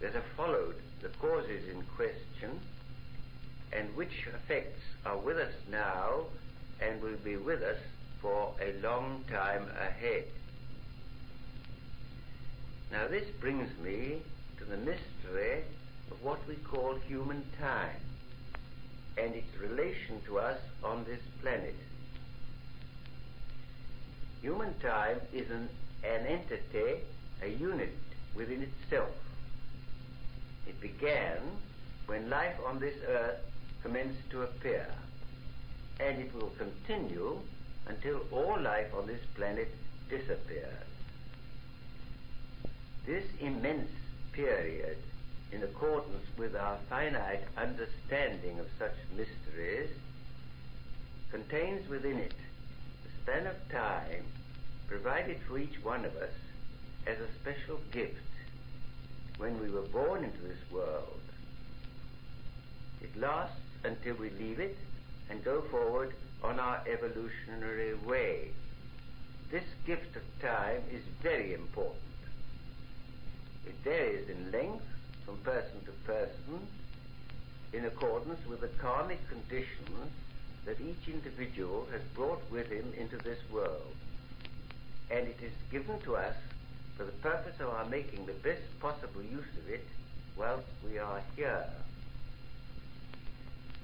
that 0.00 0.12
have 0.14 0.24
followed 0.36 0.74
the 1.00 1.08
causes 1.20 1.68
in 1.68 1.80
question 1.96 2.58
and 3.72 3.94
which 3.94 4.26
effects 4.26 4.80
are 5.06 5.16
with 5.16 5.36
us 5.36 5.52
now 5.70 6.22
and 6.80 7.00
will 7.00 7.16
be 7.22 7.36
with 7.36 7.62
us 7.62 7.78
for 8.20 8.52
a 8.60 8.72
long 8.82 9.24
time 9.30 9.64
ahead. 9.80 10.24
Now 12.90 13.06
this 13.06 13.28
brings 13.40 13.70
me 13.78 14.22
to 14.58 14.64
the 14.64 14.76
mystery 14.76 15.62
of 16.10 16.22
what 16.22 16.40
we 16.48 16.56
call 16.56 16.96
human 17.06 17.44
time 17.60 18.00
and 19.16 19.34
its 19.34 19.56
relation 19.60 20.20
to 20.26 20.40
us 20.40 20.58
on 20.82 21.04
this 21.04 21.20
planet. 21.40 21.76
Human 24.42 24.72
time 24.80 25.20
is 25.34 25.50
an, 25.50 25.68
an 26.02 26.26
entity, 26.26 27.00
a 27.42 27.48
unit 27.48 27.92
within 28.34 28.62
itself. 28.62 29.10
It 30.66 30.80
began 30.80 31.38
when 32.06 32.30
life 32.30 32.56
on 32.66 32.80
this 32.80 32.94
earth 33.06 33.38
commenced 33.82 34.30
to 34.30 34.42
appear, 34.42 34.86
and 35.98 36.20
it 36.20 36.34
will 36.34 36.52
continue 36.58 37.38
until 37.86 38.20
all 38.32 38.58
life 38.60 38.94
on 38.96 39.06
this 39.06 39.20
planet 39.34 39.68
disappears. 40.08 40.86
This 43.06 43.24
immense 43.40 43.90
period, 44.32 44.96
in 45.52 45.62
accordance 45.62 46.24
with 46.38 46.56
our 46.56 46.78
finite 46.88 47.42
understanding 47.56 48.58
of 48.58 48.66
such 48.78 48.94
mysteries, 49.16 49.90
contains 51.30 51.88
within 51.88 52.18
it 52.18 52.34
span 53.30 53.46
of 53.46 53.68
time 53.68 54.24
provided 54.88 55.38
for 55.46 55.56
each 55.56 55.84
one 55.84 56.04
of 56.04 56.16
us 56.16 56.32
as 57.06 57.16
a 57.20 57.32
special 57.40 57.78
gift 57.92 58.16
when 59.38 59.60
we 59.60 59.70
were 59.70 59.82
born 59.82 60.24
into 60.24 60.40
this 60.40 60.58
world. 60.72 61.20
It 63.00 63.16
lasts 63.16 63.54
until 63.84 64.16
we 64.16 64.30
leave 64.30 64.58
it 64.58 64.76
and 65.30 65.44
go 65.44 65.60
forward 65.60 66.12
on 66.42 66.58
our 66.58 66.82
evolutionary 66.92 67.94
way. 68.04 68.50
This 69.50 69.64
gift 69.86 70.16
of 70.16 70.22
time 70.42 70.82
is 70.90 71.02
very 71.22 71.54
important. 71.54 72.00
It 73.64 73.74
varies 73.84 74.28
in 74.28 74.50
length 74.50 74.86
from 75.24 75.36
person 75.38 75.84
to 75.84 75.92
person 76.04 76.66
in 77.72 77.84
accordance 77.84 78.44
with 78.48 78.60
the 78.60 78.68
karmic 78.68 79.20
conditions 79.28 80.10
that 80.64 80.80
each 80.80 81.08
individual 81.12 81.86
has 81.92 82.02
brought 82.14 82.42
with 82.50 82.68
him 82.68 82.92
into 82.96 83.16
this 83.18 83.38
world. 83.50 83.94
And 85.10 85.26
it 85.26 85.38
is 85.42 85.52
given 85.70 85.98
to 86.00 86.16
us 86.16 86.36
for 86.96 87.04
the 87.04 87.12
purpose 87.12 87.58
of 87.60 87.68
our 87.68 87.86
making 87.86 88.26
the 88.26 88.32
best 88.32 88.62
possible 88.80 89.22
use 89.22 89.44
of 89.58 89.68
it 89.68 89.86
whilst 90.36 90.68
we 90.84 90.98
are 90.98 91.22
here. 91.36 91.64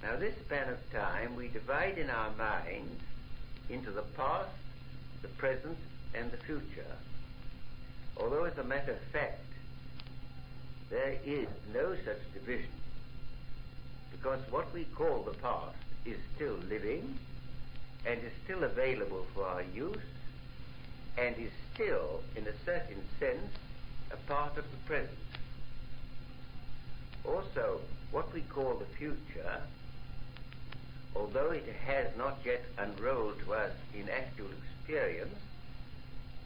Now, 0.03 0.17
this 0.17 0.35
span 0.45 0.69
of 0.69 0.93
time 0.93 1.35
we 1.35 1.49
divide 1.49 1.99
in 1.99 2.11
our 2.11 2.31
minds 2.37 3.03
into 3.69 3.91
the 3.91 4.03
past, 4.03 4.51
the 5.23 5.29
present, 5.29 5.79
and 6.15 6.31
the 6.31 6.37
future. 6.37 6.97
Although, 8.17 8.45
as 8.45 8.57
a 8.59 8.65
matter 8.65 8.93
of 8.93 9.01
fact, 9.13 9.43
there 10.91 11.17
is 11.25 11.49
no 11.75 11.97
such 12.05 12.21
division, 12.33 12.71
because 14.13 14.41
what 14.51 14.73
we 14.73 14.85
call 14.85 15.23
the 15.23 15.37
past 15.39 15.77
is 16.07 16.19
still 16.35 16.57
living 16.69 17.19
and 18.07 18.21
is 18.23 18.33
still 18.45 18.65
available 18.65 19.27
for 19.35 19.45
our 19.45 19.63
use 19.75 19.97
and 21.19 21.37
is 21.39 21.51
still, 21.75 22.23
in 22.37 22.47
a 22.47 22.53
certain 22.65 23.03
sense, 23.19 23.53
a 24.13 24.17
part 24.29 24.57
of 24.57 24.65
the 24.71 24.77
present. 24.87 25.11
Also, 27.25 27.81
what 28.13 28.33
we 28.33 28.43
call 28.43 28.75
the 28.75 28.97
future, 28.97 29.61
although 31.15 31.51
it 31.51 31.67
has 31.87 32.07
not 32.17 32.39
yet 32.45 32.65
unrolled 32.79 33.39
to 33.45 33.55
us 33.55 33.73
in 33.95 34.09
actual 34.09 34.49
experience, 34.63 35.35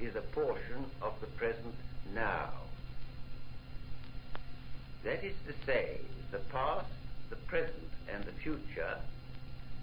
is 0.00 0.16
a 0.16 0.20
portion 0.20 0.84
of 1.02 1.12
the 1.20 1.26
present 1.26 1.74
now. 2.14 2.48
That 5.04 5.22
is 5.24 5.34
to 5.46 5.54
say, 5.66 6.00
the 6.30 6.38
past, 6.38 6.86
the 7.28 7.36
present, 7.36 7.90
and 8.12 8.24
the 8.24 8.32
future 8.32 8.96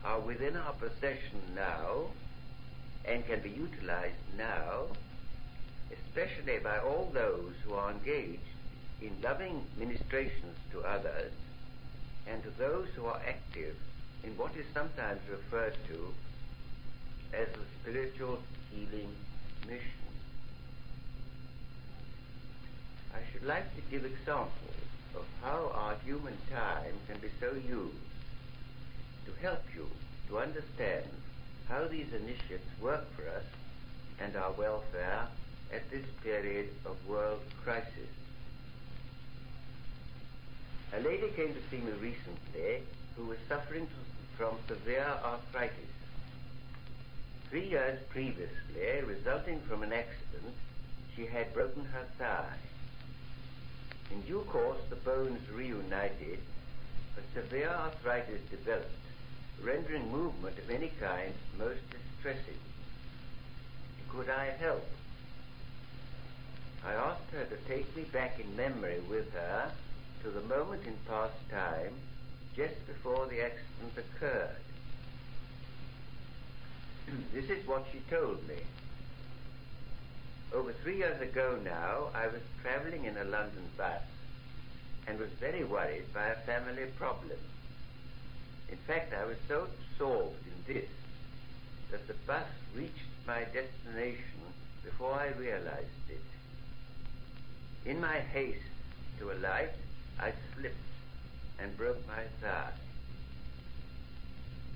are 0.03 0.19
within 0.19 0.55
our 0.55 0.73
possession 0.73 1.41
now 1.55 2.05
and 3.05 3.25
can 3.25 3.39
be 3.41 3.49
utilized 3.49 4.15
now, 4.37 4.83
especially 5.91 6.59
by 6.59 6.77
all 6.79 7.09
those 7.13 7.53
who 7.63 7.73
are 7.73 7.91
engaged 7.91 8.41
in 9.01 9.11
loving 9.21 9.63
ministrations 9.77 10.57
to 10.71 10.81
others 10.81 11.31
and 12.27 12.43
to 12.43 12.49
those 12.57 12.87
who 12.95 13.05
are 13.05 13.21
active 13.27 13.75
in 14.23 14.31
what 14.37 14.51
is 14.57 14.65
sometimes 14.73 15.21
referred 15.29 15.75
to 15.87 16.13
as 17.33 17.47
the 17.53 17.65
spiritual 17.81 18.39
healing 18.71 19.09
mission. 19.67 19.83
I 23.13 23.19
should 23.31 23.45
like 23.47 23.73
to 23.75 23.81
give 23.89 24.05
examples 24.05 24.51
of 25.15 25.25
how 25.41 25.71
our 25.73 25.95
human 26.05 26.37
time 26.51 26.93
can 27.07 27.17
be 27.19 27.29
so 27.39 27.53
used 27.53 28.06
to 29.27 29.41
help 29.41 29.63
you 29.75 29.87
to 30.29 30.39
understand 30.39 31.05
how 31.69 31.85
these 31.85 32.07
initiatives 32.13 32.65
work 32.81 33.05
for 33.15 33.27
us 33.29 33.43
and 34.19 34.35
our 34.35 34.51
welfare 34.53 35.27
at 35.73 35.89
this 35.91 36.05
period 36.23 36.69
of 36.85 36.95
world 37.07 37.41
crisis. 37.63 38.09
A 40.93 41.01
lady 41.01 41.27
came 41.35 41.53
to 41.53 41.61
see 41.69 41.77
me 41.77 41.91
recently 42.01 42.81
who 43.15 43.25
was 43.25 43.37
suffering 43.49 43.87
from 44.37 44.55
severe 44.67 45.13
arthritis. 45.23 45.73
Three 47.49 47.67
years 47.67 47.99
previously, 48.09 49.01
resulting 49.05 49.59
from 49.61 49.83
an 49.83 49.91
accident, 49.91 50.55
she 51.15 51.25
had 51.25 51.53
broken 51.53 51.83
her 51.85 52.05
thigh. 52.17 52.57
In 54.11 54.21
due 54.21 54.45
course, 54.47 54.79
the 54.89 54.95
bones 54.95 55.41
reunited, 55.53 56.39
but 57.15 57.23
severe 57.33 57.69
arthritis 57.69 58.41
developed, 58.49 58.91
rendering 59.63 60.11
movement 60.11 60.57
of 60.57 60.69
any 60.69 60.91
kind 60.99 61.33
most 61.57 61.81
distressing. 61.89 62.59
Could 64.09 64.29
I 64.29 64.51
help? 64.59 64.85
I 66.85 66.93
asked 66.93 67.29
her 67.31 67.45
to 67.45 67.55
take 67.67 67.95
me 67.95 68.03
back 68.03 68.39
in 68.39 68.55
memory 68.55 68.99
with 69.09 69.31
her 69.33 69.71
to 70.23 70.29
the 70.29 70.41
moment 70.41 70.85
in 70.85 70.95
past 71.07 71.35
time 71.49 71.93
just 72.55 72.85
before 72.87 73.27
the 73.27 73.41
accident 73.41 73.93
occurred. 73.97 74.55
this 77.33 77.49
is 77.49 77.67
what 77.67 77.85
she 77.91 77.99
told 78.09 78.47
me. 78.47 78.55
Over 80.53 80.71
three 80.71 80.97
years 80.97 81.21
ago 81.21 81.59
now, 81.63 82.09
I 82.15 82.27
was 82.27 82.41
traveling 82.61 83.05
in 83.05 83.17
a 83.17 83.25
London 83.25 83.69
bus 83.77 84.01
and 85.07 85.19
was 85.19 85.29
very 85.39 85.63
worried 85.63 86.13
by 86.13 86.27
a 86.27 86.35
family 86.45 86.85
problem. 86.97 87.37
In 88.69 88.77
fact, 88.77 89.13
I 89.13 89.25
was 89.25 89.37
so 89.47 89.67
absorbed 89.67 90.43
in 90.45 90.73
this 90.73 90.89
that 91.91 92.07
the 92.07 92.15
bus 92.25 92.47
reached 92.75 93.11
my 93.25 93.43
destination 93.45 94.41
before 94.83 95.13
I 95.13 95.27
realized 95.39 96.09
it. 96.09 96.21
In 97.89 98.01
my 98.01 98.19
haste 98.19 98.59
to 99.19 99.31
alight, 99.31 99.71
I 100.19 100.33
slipped 100.55 100.75
and 101.59 101.75
broke 101.77 102.05
my 102.07 102.23
thigh. 102.41 102.71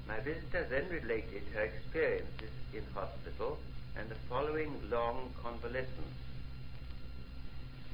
My 0.07 0.19
visitor 0.19 0.65
then 0.69 0.89
related 0.89 1.43
her 1.53 1.61
experiences 1.61 2.51
in 2.73 2.83
hospital 2.93 3.59
and 3.97 4.09
the 4.09 4.15
following 4.29 4.73
long 4.89 5.31
convalescence. 5.43 6.17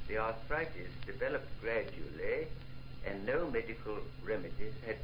The 0.06 0.18
arthritis 0.18 0.90
developed 1.04 1.50
gradually 1.60 2.46
and 3.06 3.26
no 3.26 3.50
medical 3.50 3.98
remedies 4.24 4.74
had. 4.86 4.96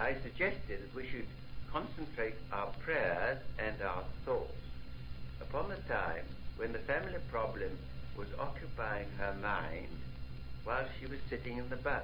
I 0.00 0.14
suggested 0.22 0.80
that 0.80 0.94
we 0.94 1.06
should 1.06 1.26
concentrate 1.70 2.34
our 2.50 2.68
prayers 2.80 3.38
and 3.58 3.76
our 3.82 4.02
thoughts 4.24 4.56
upon 5.42 5.68
the 5.68 5.76
time 5.92 6.24
when 6.56 6.72
the 6.72 6.78
family 6.78 7.18
problem 7.30 7.76
was 8.16 8.28
occupying 8.38 9.08
her 9.18 9.34
mind 9.42 9.88
while 10.64 10.86
she 10.98 11.06
was 11.06 11.18
sitting 11.28 11.58
in 11.58 11.68
the 11.68 11.76
bus. 11.76 12.02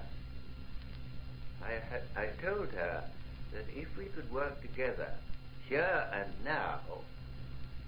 I, 1.65 1.73
had, 1.91 2.03
I 2.15 2.27
told 2.45 2.69
her 2.73 3.03
that 3.55 3.65
if 3.75 3.97
we 3.97 4.05
could 4.05 4.31
work 4.31 4.61
together 4.61 5.09
here 5.67 6.05
and 6.13 6.31
now 6.45 6.81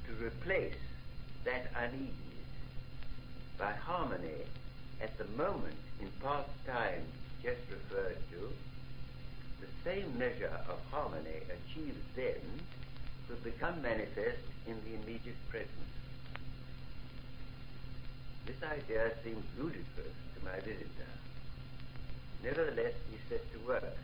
to 0.07 0.25
replace 0.25 0.81
that 1.45 1.71
unease 1.77 2.13
by 3.59 3.73
harmony 3.73 4.47
at 5.03 5.19
the 5.19 5.27
moment 5.37 5.77
in 6.01 6.09
past 6.23 6.49
time 6.67 7.05
just 7.43 7.61
referred 7.71 8.17
to, 8.31 8.53
same 9.85 10.19
measure 10.19 10.61
of 10.69 10.79
harmony 10.91 11.43
achieved 11.49 11.99
then 12.17 12.41
would 13.29 13.43
become 13.45 13.81
manifest 13.83 14.43
in 14.67 14.77
the 14.85 14.95
immediate 15.03 15.37
present. 15.49 15.71
This 18.47 18.57
idea 18.63 19.13
seemed 19.23 19.45
ludicrous 19.59 20.17
to 20.35 20.45
my 20.45 20.59
visitor. 20.61 21.13
Nevertheless, 22.43 22.95
he 23.11 23.19
set 23.29 23.53
to 23.53 23.59
work. 23.67 23.97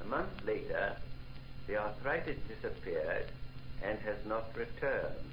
A 0.00 0.04
month 0.04 0.44
later, 0.46 0.96
the 1.66 1.76
arthritis 1.76 2.38
disappeared 2.48 3.26
and 3.82 3.98
has 4.00 4.16
not 4.26 4.46
returned. 4.56 5.32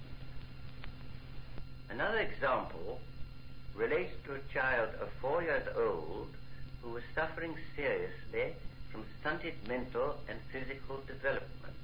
Another 1.90 2.20
example 2.20 3.00
relates 3.76 4.14
to 4.26 4.34
a 4.34 4.54
child 4.54 4.90
of 5.02 5.10
four 5.22 5.42
years 5.42 5.68
old 5.78 6.28
who 6.82 6.92
was 6.92 7.04
suffering 7.16 7.56
seriously 7.76 8.56
from 8.92 9.04
stunted 9.20 9.56
mental 9.68 10.18
and 10.28 10.40
physical 10.52 11.02
development. 11.08 11.76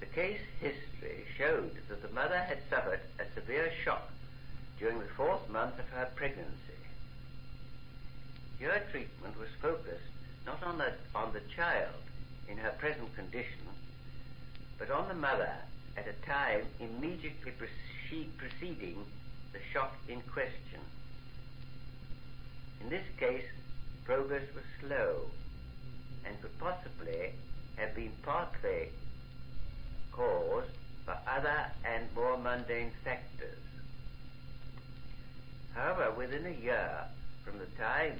The 0.00 0.06
case 0.06 0.40
history 0.60 1.24
showed 1.36 1.76
that 1.88 2.02
the 2.02 2.14
mother 2.14 2.38
had 2.38 2.58
suffered 2.70 3.00
a 3.18 3.24
severe 3.34 3.72
shock 3.84 4.10
during 4.78 4.98
the 4.98 5.14
fourth 5.16 5.48
month 5.48 5.78
of 5.78 5.88
her 5.88 6.08
pregnancy. 6.14 6.52
Your 8.60 8.78
treatment 8.90 9.38
was 9.38 9.48
focused 9.60 10.12
not 10.46 10.62
on 10.62 10.78
the, 10.78 10.92
on 11.14 11.32
the 11.32 11.42
child 11.54 11.94
in 12.48 12.56
her 12.58 12.70
present 12.78 13.14
condition, 13.16 13.66
but 14.78 14.90
on 14.90 15.08
the 15.08 15.14
mother 15.14 15.52
at 15.96 16.06
a 16.06 16.26
time 16.26 16.62
immediately 16.78 17.52
preceding 18.38 19.04
the 19.52 19.58
shock 19.72 19.96
in 20.08 20.20
question. 20.22 20.80
In 22.80 22.90
this 22.90 23.04
case, 23.18 23.44
progress 24.04 24.44
was 24.54 24.64
slow 24.80 25.30
and 26.24 26.40
could 26.40 26.58
possibly 26.58 27.32
have 27.76 27.94
been 27.94 28.12
partly 28.22 28.90
caused 30.12 30.70
by 31.04 31.16
other 31.26 31.66
and 31.84 32.04
more 32.14 32.38
mundane 32.38 32.90
factors. 33.04 33.58
However, 35.74 36.10
within 36.16 36.46
a 36.46 36.62
year 36.62 37.04
from 37.44 37.58
the 37.58 37.66
time 37.78 38.18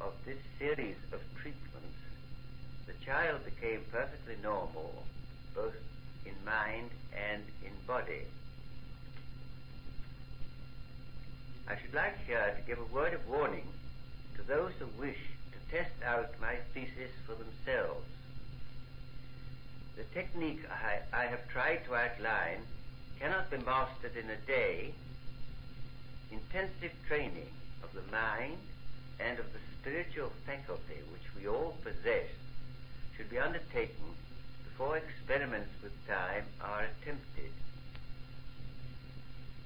of 0.00 0.12
this 0.24 0.38
series 0.58 0.96
of 1.12 1.20
treatments, 1.40 1.98
the 2.86 2.92
child 3.04 3.44
became 3.44 3.80
perfectly 3.92 4.36
normal, 4.42 5.04
both 5.54 5.74
in 6.24 6.34
mind 6.44 6.90
and 7.12 7.42
in 7.64 7.72
body. 7.86 8.26
I 11.68 11.76
should 11.80 11.94
like 11.94 12.24
here 12.26 12.54
to 12.56 12.62
give 12.66 12.78
a 12.78 12.94
word 12.94 13.14
of 13.14 13.26
warning 13.28 13.66
to 14.36 14.42
those 14.42 14.72
who 14.78 14.86
wish 15.00 15.18
to 15.52 15.76
test 15.76 15.94
out 16.04 16.30
my 16.40 16.56
thesis 16.74 17.10
for 17.26 17.34
themselves. 17.34 18.06
The 19.96 20.04
technique 20.14 20.60
I, 20.70 20.98
I 21.16 21.24
have 21.26 21.48
tried 21.48 21.84
to 21.86 21.94
outline 21.94 22.60
cannot 23.18 23.50
be 23.50 23.56
mastered 23.58 24.16
in 24.16 24.28
a 24.28 24.36
day. 24.46 24.92
Intensive 26.30 26.92
training 27.08 27.50
of 27.82 27.92
the 27.94 28.12
mind 28.12 28.58
and 29.18 29.38
of 29.38 29.46
the 29.52 29.58
spiritual 29.80 30.32
faculty 30.44 31.00
which 31.10 31.34
we 31.34 31.48
all 31.48 31.76
possess 31.82 32.28
should 33.16 33.30
be 33.30 33.38
undertaken 33.38 34.04
before 34.64 34.98
experiments 34.98 35.70
with 35.82 35.92
time 36.06 36.44
are 36.60 36.84
attempted. 36.84 37.50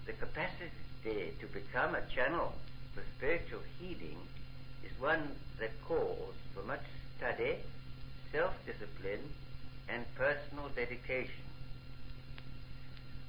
The 0.07 0.13
capacity 0.13 1.35
to 1.41 1.47
become 1.47 1.97
a 1.97 2.07
channel 2.15 2.55
for 2.95 3.03
spiritual 3.17 3.63
healing 3.81 4.19
is 4.85 5.01
one 5.01 5.37
that 5.59 5.71
calls 5.87 6.35
for 6.55 6.63
much 6.63 6.85
study, 7.17 7.57
self-discipline, 8.33 9.21
and 9.89 10.05
personal 10.15 10.69
dedication. 10.75 11.45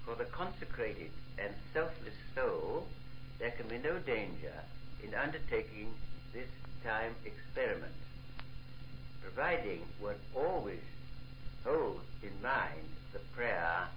For 0.06 0.16
the 0.16 0.26
consecrated 0.26 1.12
and 1.38 1.54
selfless 1.74 2.16
soul, 2.36 2.88
there 3.40 3.52
can 3.52 3.68
be 3.68 3.78
no 3.78 3.98
danger 4.00 4.54
in 5.04 5.14
undertaking 5.16 5.94
this 6.34 6.50
time 6.84 7.16
experiment, 7.26 7.94
providing 9.22 9.82
one 10.00 10.16
always 10.36 10.80
holds 11.64 12.06
in 12.24 12.42
mind 12.42 12.90
the 13.14 13.20
prayer, 13.36 13.88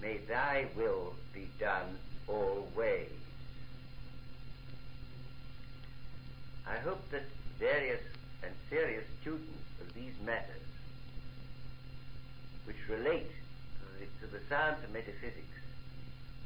May 0.00 0.18
thy 0.28 0.66
will 0.76 1.14
be 1.32 1.48
done 1.60 1.96
always. 2.26 3.21
I 6.66 6.76
hope 6.76 7.10
that 7.10 7.24
various 7.58 8.00
and 8.42 8.52
serious 8.70 9.04
students 9.20 9.58
of 9.80 9.92
these 9.94 10.14
matters, 10.24 10.66
which 12.64 12.76
relate 12.88 13.30
to 13.30 13.86
the, 13.98 14.26
to 14.26 14.32
the 14.32 14.40
science 14.48 14.82
of 14.84 14.92
metaphysics, 14.92 15.58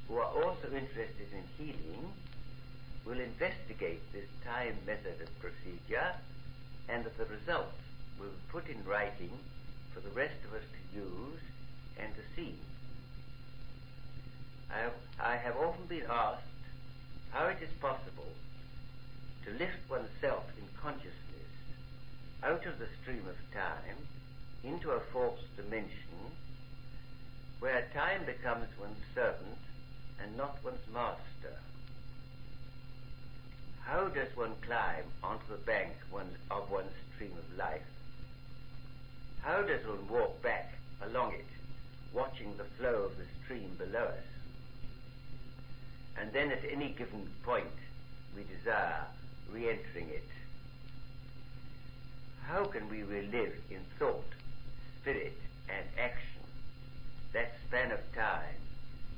who 0.08 0.16
are 0.16 0.30
also 0.42 0.68
interested 0.72 1.28
in 1.32 1.44
healing, 1.58 2.12
will 3.04 3.20
investigate 3.20 4.00
this 4.12 4.26
time 4.44 4.76
method 4.86 5.20
of 5.22 5.40
procedure 5.40 6.12
and 6.88 7.04
that 7.04 7.16
the 7.18 7.24
results 7.26 7.78
will 8.18 8.26
be 8.26 8.50
put 8.50 8.68
in 8.68 8.82
writing 8.84 9.30
for 9.92 10.00
the 10.00 10.10
rest 10.10 10.34
of 10.44 10.54
us 10.54 10.64
to 10.72 10.98
use 10.98 11.40
and 11.98 12.12
to 12.14 12.22
see. 12.34 12.54
I 14.70 14.78
have, 14.78 14.92
I 15.20 15.36
have 15.36 15.56
often 15.56 15.86
been 15.86 16.04
asked 16.10 16.42
how 17.30 17.46
it 17.46 17.58
is 17.62 17.70
possible 17.80 18.32
to 19.46 19.52
lift 19.52 19.88
oneself 19.88 20.44
in 20.58 20.64
consciousness 20.82 21.14
out 22.42 22.66
of 22.66 22.78
the 22.80 22.88
stream 23.00 23.22
of 23.28 23.36
time 23.54 23.96
into 24.64 24.90
a 24.90 25.00
fourth 25.12 25.38
dimension 25.56 26.18
where 27.60 27.86
time 27.94 28.24
becomes 28.26 28.66
one's 28.78 28.98
servant 29.14 29.58
and 30.20 30.36
not 30.36 30.58
one's 30.64 30.80
master. 30.92 31.54
How 33.82 34.08
does 34.08 34.36
one 34.36 34.54
climb 34.66 35.04
onto 35.22 35.46
the 35.48 35.64
bank 35.64 35.92
of 36.50 36.70
one's 36.70 36.90
stream 37.14 37.32
of 37.38 37.56
life? 37.56 37.86
How 39.42 39.62
does 39.62 39.86
one 39.86 40.08
walk 40.08 40.42
back 40.42 40.74
along 41.02 41.34
it, 41.34 41.46
watching 42.12 42.56
the 42.56 42.64
flow 42.78 43.04
of 43.04 43.16
the 43.16 43.26
stream 43.44 43.70
below 43.78 44.06
us? 44.06 44.26
And 46.18 46.32
then 46.32 46.50
at 46.50 46.64
any 46.68 46.88
given 46.88 47.30
point, 47.44 47.66
we 48.34 48.42
desire 48.42 49.04
re-entering 49.52 50.08
it. 50.08 50.28
How 52.46 52.64
can 52.64 52.88
we 52.88 53.02
relive 53.02 53.54
in 53.70 53.80
thought, 53.98 54.32
spirit, 55.00 55.36
and 55.68 55.86
action 55.98 56.42
that 57.32 57.56
span 57.66 57.90
of 57.92 58.00
time 58.14 58.60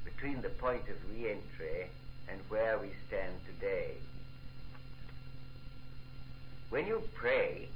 between 0.04 0.40
the 0.40 0.48
point 0.48 0.82
of 0.88 0.96
re-entry 1.10 1.88
and 2.28 2.40
where 2.48 2.78
we 2.78 2.88
stand 3.06 3.34
today? 3.46 3.92
When 6.70 6.86
you 6.86 7.02
pray, 7.14 7.68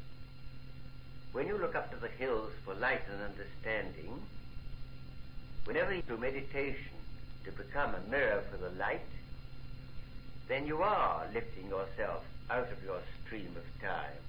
when 1.32 1.46
you 1.46 1.56
look 1.58 1.74
up 1.74 1.90
to 1.92 1.96
the 1.96 2.08
hills 2.08 2.52
for 2.64 2.74
light 2.74 3.02
and 3.10 3.22
understanding, 3.22 4.20
whenever 5.64 5.94
you 5.94 6.02
do 6.02 6.16
meditation 6.16 6.92
to 7.44 7.52
become 7.52 7.94
a 7.94 8.10
mirror 8.10 8.42
for 8.50 8.56
the 8.58 8.70
light, 8.78 9.00
then 10.52 10.66
you 10.66 10.82
are 10.82 11.26
lifting 11.32 11.66
yourself 11.66 12.22
out 12.50 12.70
of 12.70 12.84
your 12.84 12.98
stream 13.24 13.48
of 13.56 13.80
time. 13.80 14.20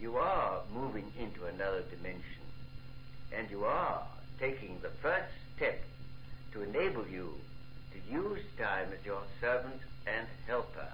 You 0.00 0.16
are 0.16 0.62
moving 0.72 1.12
into 1.20 1.44
another 1.44 1.82
dimension. 1.82 2.44
And 3.30 3.50
you 3.50 3.66
are 3.66 4.06
taking 4.40 4.78
the 4.80 4.88
first 5.02 5.34
step 5.54 5.82
to 6.52 6.62
enable 6.62 7.06
you 7.06 7.34
to 7.92 8.14
use 8.14 8.40
time 8.56 8.88
as 8.98 9.04
your 9.04 9.20
servant 9.38 9.82
and 10.06 10.26
helper. 10.46 10.88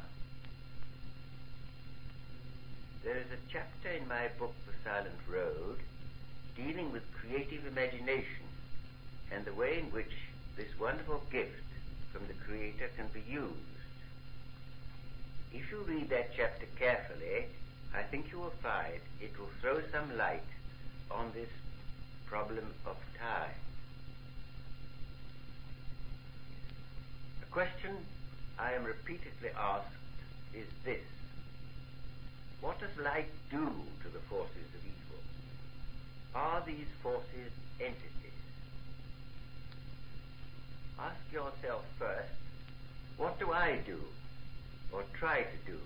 There 3.04 3.18
is 3.18 3.30
a 3.32 3.52
chapter 3.52 3.90
in 3.90 4.08
my 4.08 4.28
book, 4.36 4.54
The 4.66 4.72
Silent 4.82 5.20
Road, 5.32 5.78
dealing 6.56 6.90
with 6.90 7.02
creative 7.14 7.66
imagination 7.68 8.50
and 9.30 9.44
the 9.44 9.54
way 9.54 9.78
in 9.78 9.92
which 9.92 10.12
this 10.56 10.76
wonderful 10.80 11.22
gift 11.30 11.62
from 12.12 12.26
the 12.26 12.34
Creator 12.44 12.90
can 12.96 13.06
be 13.14 13.22
used. 13.30 13.69
If 15.52 15.70
you 15.70 15.78
read 15.78 16.10
that 16.10 16.30
chapter 16.36 16.66
carefully, 16.78 17.46
I 17.94 18.02
think 18.02 18.30
you 18.30 18.38
will 18.38 18.54
find 18.62 19.00
it 19.20 19.38
will 19.38 19.50
throw 19.60 19.80
some 19.90 20.16
light 20.16 20.46
on 21.10 21.32
this 21.34 21.48
problem 22.26 22.66
of 22.86 22.96
time. 23.18 23.58
A 27.42 27.46
question 27.46 27.96
I 28.58 28.72
am 28.72 28.84
repeatedly 28.84 29.50
asked 29.58 29.88
is 30.54 30.66
this. 30.84 31.02
What 32.60 32.78
does 32.78 32.96
light 33.04 33.30
do 33.50 33.66
to 34.02 34.08
the 34.08 34.20
forces 34.28 34.68
of 34.74 34.80
evil? 34.84 35.22
Are 36.34 36.62
these 36.64 36.86
forces 37.02 37.50
entities? 37.80 38.06
Ask 40.98 41.32
yourself 41.32 41.84
first, 41.98 42.34
what 43.16 43.38
do 43.40 43.50
I 43.52 43.78
do 43.84 43.98
or 44.92 45.04
try 45.18 45.42
to 45.42 45.70
do 45.70 45.78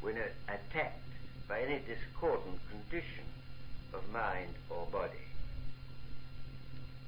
when 0.00 0.16
attacked 0.48 0.98
by 1.48 1.60
any 1.60 1.80
discordant 1.86 2.58
condition 2.70 3.24
of 3.94 4.02
mind 4.12 4.54
or 4.70 4.86
body? 4.86 5.26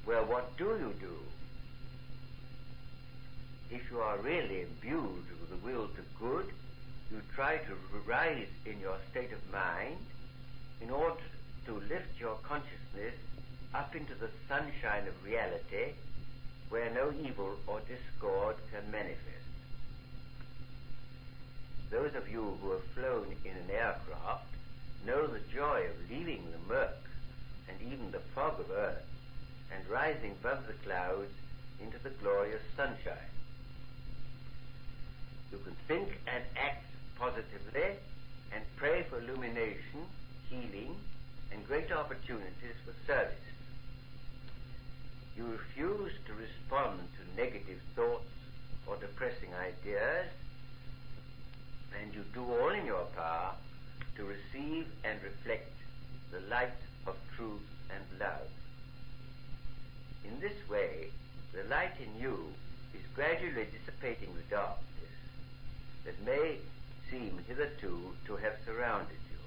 Well, 0.05 0.25
what 0.25 0.55
do 0.57 0.65
you 0.65 0.93
do? 0.99 1.17
If 3.71 3.89
you 3.91 3.99
are 3.99 4.17
really 4.17 4.61
imbued 4.61 5.25
with 5.41 5.49
the 5.49 5.65
will 5.65 5.87
to 5.87 6.01
good, 6.19 6.45
you 7.11 7.21
try 7.33 7.57
to 7.57 7.73
rise 8.05 8.47
in 8.65 8.79
your 8.79 8.97
state 9.11 9.31
of 9.33 9.51
mind 9.51 9.97
in 10.81 10.89
order 10.89 11.21
to 11.65 11.73
lift 11.73 12.19
your 12.19 12.35
consciousness 12.43 13.15
up 13.73 13.95
into 13.95 14.13
the 14.15 14.29
sunshine 14.47 15.07
of 15.07 15.25
reality 15.25 15.93
where 16.69 16.89
no 16.91 17.11
evil 17.25 17.57
or 17.67 17.79
discord 17.81 18.55
can 18.71 18.89
manifest. 18.91 19.44
Those 21.91 22.15
of 22.15 22.29
you 22.29 22.57
who 22.61 22.71
have 22.71 22.83
flown 22.95 23.35
in 23.43 23.51
an 23.51 23.69
aircraft 23.71 24.45
know 25.05 25.27
the 25.27 25.39
joy 25.53 25.83
of 25.89 26.09
leaving 26.09 26.43
the 26.51 26.73
murk 26.73 26.97
and 27.69 27.77
even 27.91 28.11
the 28.11 28.19
fog 28.33 28.59
of 28.59 28.71
earth 28.71 29.03
and 29.73 29.87
rising 29.89 30.31
above 30.31 30.67
the 30.67 30.73
clouds 30.73 31.31
into 31.81 31.97
the 31.99 32.09
glorious 32.09 32.61
sunshine. 32.75 33.31
You 35.51 35.59
can 35.59 35.75
think 35.87 36.19
and 36.27 36.43
act 36.57 36.85
positively 37.17 37.97
and 38.51 38.63
pray 38.75 39.03
for 39.09 39.19
illumination, 39.19 40.05
healing, 40.49 40.95
and 41.51 41.65
great 41.67 41.91
opportunities 41.91 42.75
for 42.83 42.93
service. 43.05 43.35
You 45.37 45.45
refuse 45.45 46.13
to 46.27 46.33
respond 46.33 46.99
to 46.99 47.41
negative 47.41 47.79
thoughts 47.95 48.25
or 48.87 48.95
depressing 48.97 49.49
ideas, 49.53 50.27
and 52.01 52.13
you 52.13 52.23
do 52.33 52.43
all 52.43 52.69
in 52.69 52.85
your 52.85 53.05
power 53.15 53.53
to 54.15 54.23
receive 54.23 54.87
and 55.03 55.19
reflect 55.23 55.71
the 56.31 56.39
light 56.49 56.79
of 57.07 57.15
truth 57.35 57.61
and 57.89 58.19
love. 58.19 58.49
In 60.23 60.39
this 60.39 60.57
way, 60.69 61.09
the 61.53 61.63
light 61.69 61.93
in 61.99 62.21
you 62.21 62.53
is 62.93 63.01
gradually 63.15 63.67
dissipating 63.71 64.33
the 64.35 64.55
darkness 64.55 64.85
that 66.05 66.25
may 66.25 66.57
seem 67.09 67.39
hitherto 67.47 68.13
to 68.25 68.35
have 68.37 68.53
surrounded 68.65 69.17
you. 69.31 69.37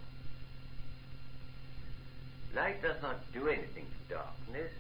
Light 2.57 2.83
does 2.83 3.01
not 3.03 3.17
do 3.33 3.49
anything 3.49 3.87
to 3.87 4.15
darkness, 4.15 4.73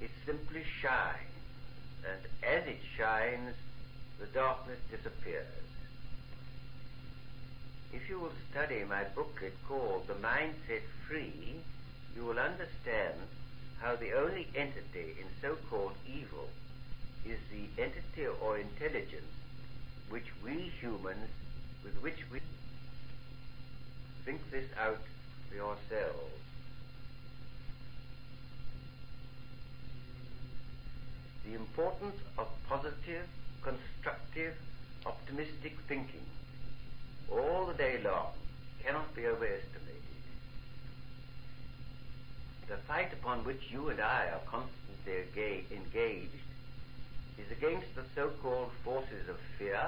it 0.00 0.10
simply 0.24 0.62
shines, 0.80 1.16
and 2.08 2.20
as 2.42 2.66
it 2.66 2.80
shines, 2.96 3.54
the 4.20 4.26
darkness 4.26 4.78
disappears. 4.90 5.67
If 7.92 8.08
you 8.08 8.20
will 8.20 8.32
study 8.50 8.84
my 8.84 9.04
booklet 9.04 9.54
called 9.66 10.08
The 10.08 10.14
Mind 10.14 10.54
Set 10.66 10.82
Free, 11.06 11.54
you 12.14 12.24
will 12.24 12.38
understand 12.38 13.16
how 13.80 13.96
the 13.96 14.12
only 14.12 14.48
entity 14.54 15.16
in 15.18 15.26
so-called 15.40 15.94
evil 16.06 16.50
is 17.24 17.38
the 17.50 17.82
entity 17.82 18.26
or 18.26 18.58
intelligence 18.58 19.32
which 20.10 20.26
we 20.44 20.72
humans, 20.80 21.30
with 21.82 21.94
which 22.02 22.18
we 22.30 22.40
think 24.24 24.50
this 24.50 24.68
out 24.78 25.00
for 25.48 25.54
yourselves. 25.54 26.34
The 31.46 31.54
importance 31.54 32.16
of 32.36 32.48
positive, 32.68 33.26
constructive, 33.62 34.54
optimistic 35.06 35.78
thinking 35.86 36.26
all 37.30 37.66
the 37.66 37.74
day 37.74 38.00
long 38.02 38.32
cannot 38.82 39.14
be 39.14 39.26
overestimated. 39.26 39.78
The 42.68 42.76
fight 42.86 43.12
upon 43.12 43.44
which 43.44 43.70
you 43.70 43.88
and 43.88 44.00
I 44.00 44.28
are 44.32 44.40
constantly 44.46 45.64
engaged 45.70 46.32
is 47.38 47.50
against 47.50 47.94
the 47.94 48.02
so-called 48.14 48.70
forces 48.84 49.28
of 49.28 49.36
fear, 49.58 49.80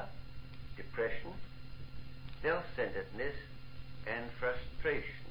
depression, 0.76 1.33
self-centeredness, 2.42 3.35
and 4.07 4.31
frustration. 4.38 5.26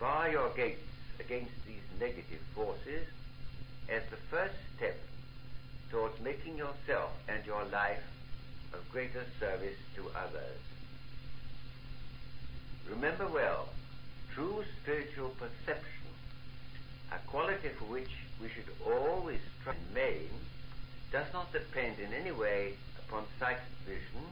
Bar 0.00 0.30
your 0.30 0.50
gates 0.50 0.82
against 1.20 1.52
these 1.66 1.82
negative 2.00 2.40
forces 2.54 3.06
as 3.88 4.02
the 4.10 4.16
first 4.28 4.54
step 4.76 4.98
towards 5.90 6.20
making 6.20 6.56
yourself 6.56 7.10
and 7.28 7.44
your 7.46 7.64
life 7.66 8.02
of 8.76 8.90
greater 8.92 9.24
service 9.40 9.78
to 9.96 10.02
others. 10.14 10.60
Remember 12.88 13.26
well, 13.26 13.68
true 14.34 14.62
spiritual 14.82 15.30
perception, 15.30 16.06
a 17.10 17.18
quality 17.26 17.70
for 17.78 17.84
which 17.86 18.10
we 18.40 18.48
should 18.48 18.70
always 18.84 19.40
try 19.64 19.72
and 19.72 19.94
main, 19.94 20.30
does 21.10 21.26
not 21.32 21.52
depend 21.52 21.98
in 21.98 22.12
any 22.12 22.32
way 22.32 22.74
upon 22.98 23.24
sight 23.40 23.58
vision 23.86 24.26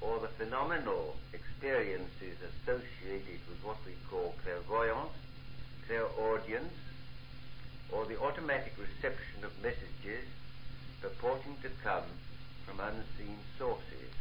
or 0.00 0.18
the 0.18 0.28
phenomenal 0.28 1.16
experiences 1.32 2.36
associated 2.40 3.38
with 3.48 3.62
what 3.62 3.76
we 3.86 3.92
call 4.10 4.34
clairvoyance, 4.42 5.12
clairaudience, 5.86 6.72
or 7.92 8.06
the 8.06 8.18
automatic 8.20 8.72
reception 8.78 9.44
of 9.44 9.52
messages 9.62 10.24
purporting 11.02 11.56
to 11.62 11.68
come 11.82 12.04
from 12.70 12.80
unseen 12.80 13.36
sources. 13.58 14.14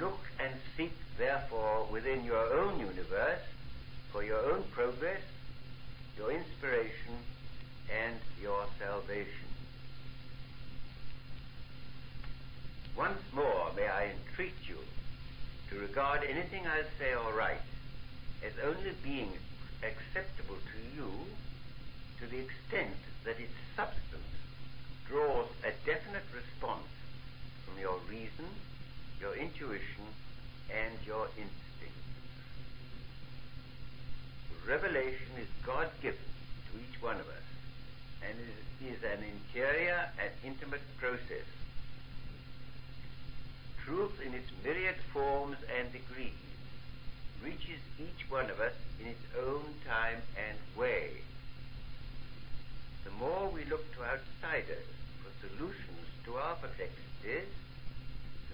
Look 0.00 0.20
and 0.40 0.54
seek, 0.76 0.92
therefore, 1.18 1.86
within 1.90 2.24
your 2.24 2.44
own 2.60 2.78
universe 2.78 3.42
for 4.10 4.22
your 4.22 4.38
own 4.52 4.64
progress, 4.70 5.20
your 6.16 6.30
inspiration, 6.32 7.16
and 7.90 8.16
your 8.40 8.64
salvation. 8.78 9.48
Once 12.96 13.20
more, 13.34 13.72
may 13.74 13.88
I 13.88 14.10
entreat 14.12 14.54
you 14.68 14.76
to 15.70 15.78
regard 15.78 16.22
anything 16.24 16.66
I 16.66 16.82
say 16.98 17.14
or 17.14 17.32
write 17.32 17.60
as 18.44 18.52
only 18.64 18.92
being 19.02 19.32
acceptable 19.82 20.56
to 20.56 20.96
you 20.96 21.10
to 22.20 22.26
the 22.26 22.38
extent 22.38 22.96
that 23.24 23.40
its 23.40 23.54
substance 23.76 24.31
draws 25.12 25.46
a 25.62 25.70
definite 25.84 26.24
response 26.32 26.88
from 27.66 27.78
your 27.78 27.98
reason, 28.08 28.48
your 29.20 29.34
intuition, 29.36 30.08
and 30.72 30.94
your 31.06 31.26
instinct. 31.36 32.00
Revelation 34.66 35.36
is 35.38 35.48
God 35.66 35.88
given 36.00 36.16
to 36.16 36.78
each 36.78 37.02
one 37.02 37.16
of 37.16 37.28
us 37.28 37.48
and 38.26 38.38
is 38.88 39.04
an 39.04 39.22
interior 39.22 40.08
and 40.18 40.32
intimate 40.42 40.80
process. 40.96 41.44
Truth 43.84 44.18
in 44.24 44.32
its 44.32 44.48
myriad 44.64 44.96
forms 45.12 45.58
and 45.78 45.92
degrees 45.92 46.32
reaches 47.44 47.80
each 48.00 48.30
one 48.30 48.48
of 48.48 48.60
us 48.60 48.72
in 48.98 49.08
its 49.08 49.26
own 49.46 49.74
time 49.86 50.22
and 50.48 50.56
way. 50.74 51.10
The 53.04 53.10
more 53.10 53.50
we 53.50 53.66
look 53.66 53.84
to 53.96 54.04
outsiders 54.04 54.86
solutions 55.42 56.06
to 56.24 56.36
our 56.36 56.54
perplexities, 56.56 57.50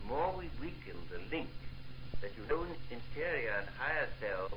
the 0.00 0.04
more 0.08 0.34
we 0.36 0.48
weaken 0.60 0.96
the 1.12 1.20
link 1.30 1.52
that 2.20 2.32
your 2.36 2.58
own 2.58 2.68
interior 2.90 3.54
and 3.60 3.68
higher 3.78 4.08
selves, 4.20 4.54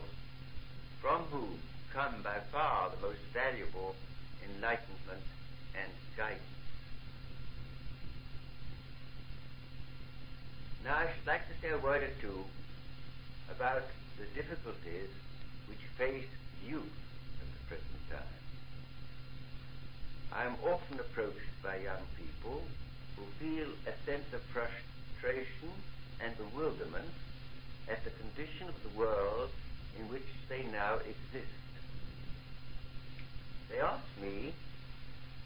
from 1.01 1.21
whom 1.31 1.59
come 1.93 2.15
by 2.23 2.39
far 2.51 2.89
the 2.89 3.07
most 3.07 3.19
valuable 3.33 3.95
enlightenment 4.47 5.25
and 5.75 5.91
guidance. 6.15 6.41
Now 10.83 10.95
I 10.97 11.07
should 11.13 11.27
like 11.27 11.47
to 11.47 11.53
say 11.61 11.69
a 11.69 11.77
word 11.77 12.01
or 12.03 12.13
two 12.21 12.43
about 13.51 13.83
the 14.17 14.25
difficulties 14.33 15.09
which 15.67 15.79
face 15.97 16.25
youth 16.65 16.81
at 17.41 17.47
the 17.47 17.67
present 17.67 18.09
time. 18.09 18.40
I 20.33 20.45
am 20.45 20.55
often 20.65 20.99
approached 20.99 21.61
by 21.61 21.75
young 21.77 22.07
people 22.17 22.63
who 23.17 23.23
feel 23.37 23.67
a 23.85 23.93
sense 24.05 24.31
of 24.33 24.41
frustration 24.53 25.71
and 26.23 26.33
bewilderment 26.37 27.11
at 27.89 28.03
the 28.05 28.11
condition 28.11 28.69
of 28.69 28.75
the 28.83 28.97
world 28.97 29.49
in 29.99 30.07
which 30.07 30.27
they 30.47 30.63
now 30.71 30.95
exist. 30.95 31.51
They 33.69 33.79
ask 33.79 34.03
me 34.21 34.53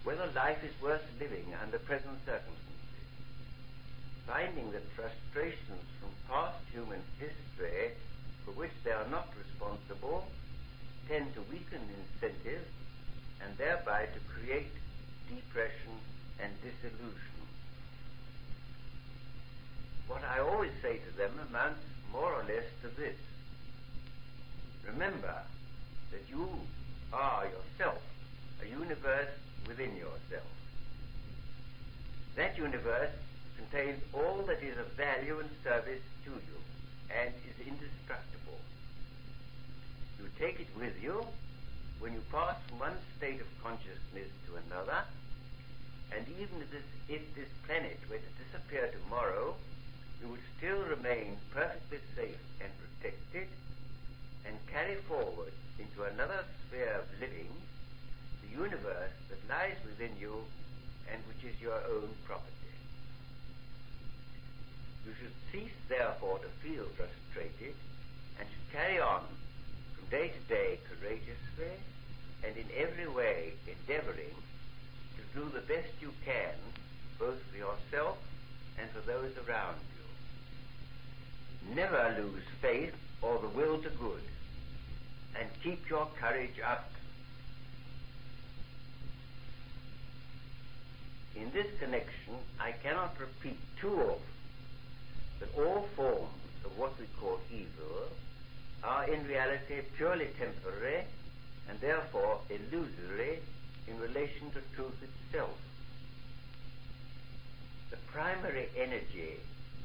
whether 0.04 0.28
life 0.36 0.64
is 0.64 0.74
worth 0.82 1.02
living 1.20 1.54
under 1.64 1.80
present 1.80 2.20
circumstances, 2.26 3.10
finding 4.28 4.72
that 4.72 4.86
frustrations 4.96 5.86
from 6.00 6.10
past 6.30 6.62
human 6.72 7.02
history 7.18 7.92
for 8.46 8.52
which 8.52 8.74
they 8.84 8.92
are 8.92 9.10
not 9.10 9.30
responsible 9.34 10.28
tend 11.08 11.34
to 11.34 11.42
weaken 11.50 11.82
incentive 11.90 12.62
and 13.42 13.58
thereby 13.58 14.06
to 14.06 14.20
create 14.34 14.72
depression 15.28 15.96
and 16.40 16.52
disillusion. 16.62 17.36
What 20.08 20.24
I 20.24 20.40
always 20.40 20.72
say 20.82 21.00
to 21.00 21.18
them 21.18 21.32
amounts 21.50 21.82
more 22.12 22.34
or 22.34 22.44
less 22.44 22.66
to 22.82 22.90
this. 23.00 23.16
Remember 24.88 25.42
that 26.12 26.22
you 26.30 26.48
are 27.12 27.46
yourself 27.46 28.02
a 28.62 28.68
universe 28.68 29.34
within 29.68 29.96
yourself. 29.96 30.48
That 32.36 32.58
universe 32.58 33.12
contains 33.58 34.02
all 34.14 34.44
that 34.48 34.62
is 34.62 34.78
of 34.78 34.88
value 34.94 35.40
and 35.40 35.50
service 35.64 36.02
to 36.26 36.32
you 36.32 36.58
and 37.10 37.34
is 37.50 37.68
indestructible. 37.68 38.60
You 40.20 40.30
take 40.40 40.60
it 40.60 40.68
with 40.78 41.02
you 41.02 41.26
when 42.06 42.14
you 42.14 42.22
pass 42.32 42.54
from 42.70 42.78
one 42.78 42.94
state 43.18 43.42
of 43.42 43.50
consciousness 43.66 44.30
to 44.46 44.54
another, 44.70 45.02
and 46.14 46.22
even 46.38 46.62
if 46.62 46.70
this, 46.70 46.86
if 47.10 47.24
this 47.34 47.50
planet 47.66 47.98
were 48.06 48.22
to 48.22 48.32
disappear 48.46 48.94
tomorrow, 48.94 49.56
you 50.22 50.30
would 50.30 50.46
still 50.56 50.86
remain 50.86 51.34
perfectly 51.50 51.98
safe 52.16 52.38
and 52.62 52.70
protected 52.78 53.50
and 54.46 54.54
carry 54.70 55.02
forward 55.10 55.50
into 55.82 56.06
another 56.14 56.46
sphere 56.62 57.02
of 57.02 57.10
living 57.20 57.50
the 58.46 58.54
universe 58.54 59.18
that 59.34 59.42
lies 59.50 59.82
within 59.90 60.14
you 60.22 60.46
and 61.10 61.18
which 61.26 61.42
is 61.42 61.60
your 61.60 61.82
own 61.90 62.14
property. 62.30 62.78
You 65.10 65.14
should 65.18 65.34
cease, 65.50 65.80
therefore, 65.90 66.38
to 66.38 66.50
feel 66.62 66.86
frustrated 66.94 67.74
and 68.38 68.46
should 68.46 68.70
carry 68.78 69.02
on 69.02 69.26
from 69.98 70.06
day 70.14 70.30
to 70.30 70.54
day 70.54 70.78
courageously 70.86 71.82
and 72.46 72.58
in 72.58 72.66
every 72.78 73.08
way 73.08 73.54
endeavoring 73.68 74.36
to 75.16 75.40
do 75.40 75.50
the 75.54 75.62
best 75.62 75.90
you 76.02 76.12
can, 76.24 76.54
both 77.18 77.42
for 77.52 77.58
yourself 77.58 78.18
and 78.80 78.90
for 78.92 79.02
those 79.02 79.32
around 79.48 79.78
you. 79.96 81.76
Never 81.76 82.16
lose 82.20 82.44
faith 82.62 82.94
or 83.22 83.40
the 83.40 83.48
will 83.48 83.82
to 83.82 83.90
good, 83.90 84.22
and 85.40 85.48
keep 85.64 85.90
your 85.90 86.08
courage 86.20 86.60
up. 86.66 86.92
In 91.36 91.52
this 91.52 91.68
connection, 91.80 92.36
I 92.60 92.72
cannot 92.72 93.20
repeat 93.20 93.58
too 93.82 94.00
often 94.00 94.22
that 95.40 95.50
all 95.58 95.88
forms 95.96 96.30
of 96.64 96.78
what 96.78 96.98
we 97.00 97.08
call 97.20 97.40
evil 97.52 98.10
are 98.84 99.10
in 99.10 99.28
reality 99.28 99.82
purely 99.98 100.28
temporary 100.40 101.04
and 101.70 101.80
therefore 101.80 102.40
illusory 102.50 103.40
in 103.88 104.00
relation 104.00 104.50
to 104.52 104.62
truth 104.76 104.98
itself. 105.04 105.58
The 107.92 107.98
primary 108.12 108.70
energy 108.78 109.38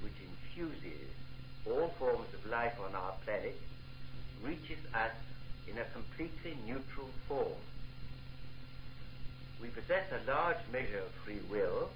which 0.02 0.14
infuses 0.20 1.08
all 1.66 1.88
forms 1.98 2.28
of 2.34 2.50
life 2.50 2.74
on 2.84 2.94
our 2.94 3.12
planet 3.24 3.56
reaches 4.42 4.78
us 4.94 5.12
in 5.68 5.78
a 5.78 5.84
completely 5.92 6.56
neutral 6.66 7.10
form. 7.28 7.60
We 9.60 9.68
possess 9.68 10.04
a 10.10 10.30
large 10.30 10.56
measure 10.72 11.00
of 11.00 11.12
free 11.24 11.40
will, 11.50 11.90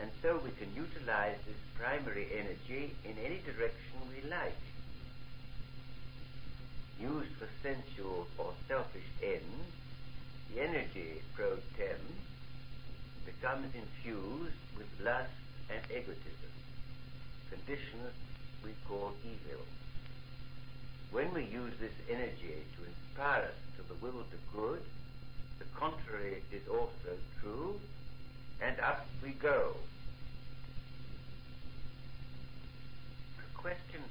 and 0.00 0.10
so 0.22 0.40
we 0.42 0.50
can 0.52 0.74
utilize 0.74 1.36
this 1.46 1.56
primary 1.78 2.28
energy 2.32 2.94
in 3.04 3.18
any 3.18 3.38
direction 3.44 4.00
we 4.08 4.28
like. 4.30 4.56
Used 7.02 7.34
for 7.34 7.48
sensual 7.64 8.28
or 8.38 8.54
selfish 8.68 9.10
ends, 9.20 9.66
the 10.48 10.62
energy 10.62 11.20
pro 11.34 11.56
tem 11.76 11.98
becomes 13.26 13.74
infused 13.74 14.54
with 14.76 14.86
lust 15.02 15.32
and 15.68 15.82
egotism, 15.90 16.52
conditions 17.50 18.14
we 18.62 18.70
call 18.88 19.10
evil. 19.24 19.64
When 21.10 21.34
we 21.34 21.42
use 21.42 21.72
this 21.80 21.90
energy 22.08 22.62
to 22.76 22.84
inspire 22.86 23.46
us 23.50 23.58
to 23.78 23.82
the 23.88 23.94
will 23.94 24.22
to 24.22 24.56
good, 24.56 24.82
the 25.58 25.64
contrary 25.74 26.44
is 26.52 26.62
also 26.68 27.18
true, 27.40 27.80
and 28.60 28.78
up 28.78 29.06
we 29.24 29.30
go. 29.30 29.74
The 33.38 33.58
question 33.60 34.02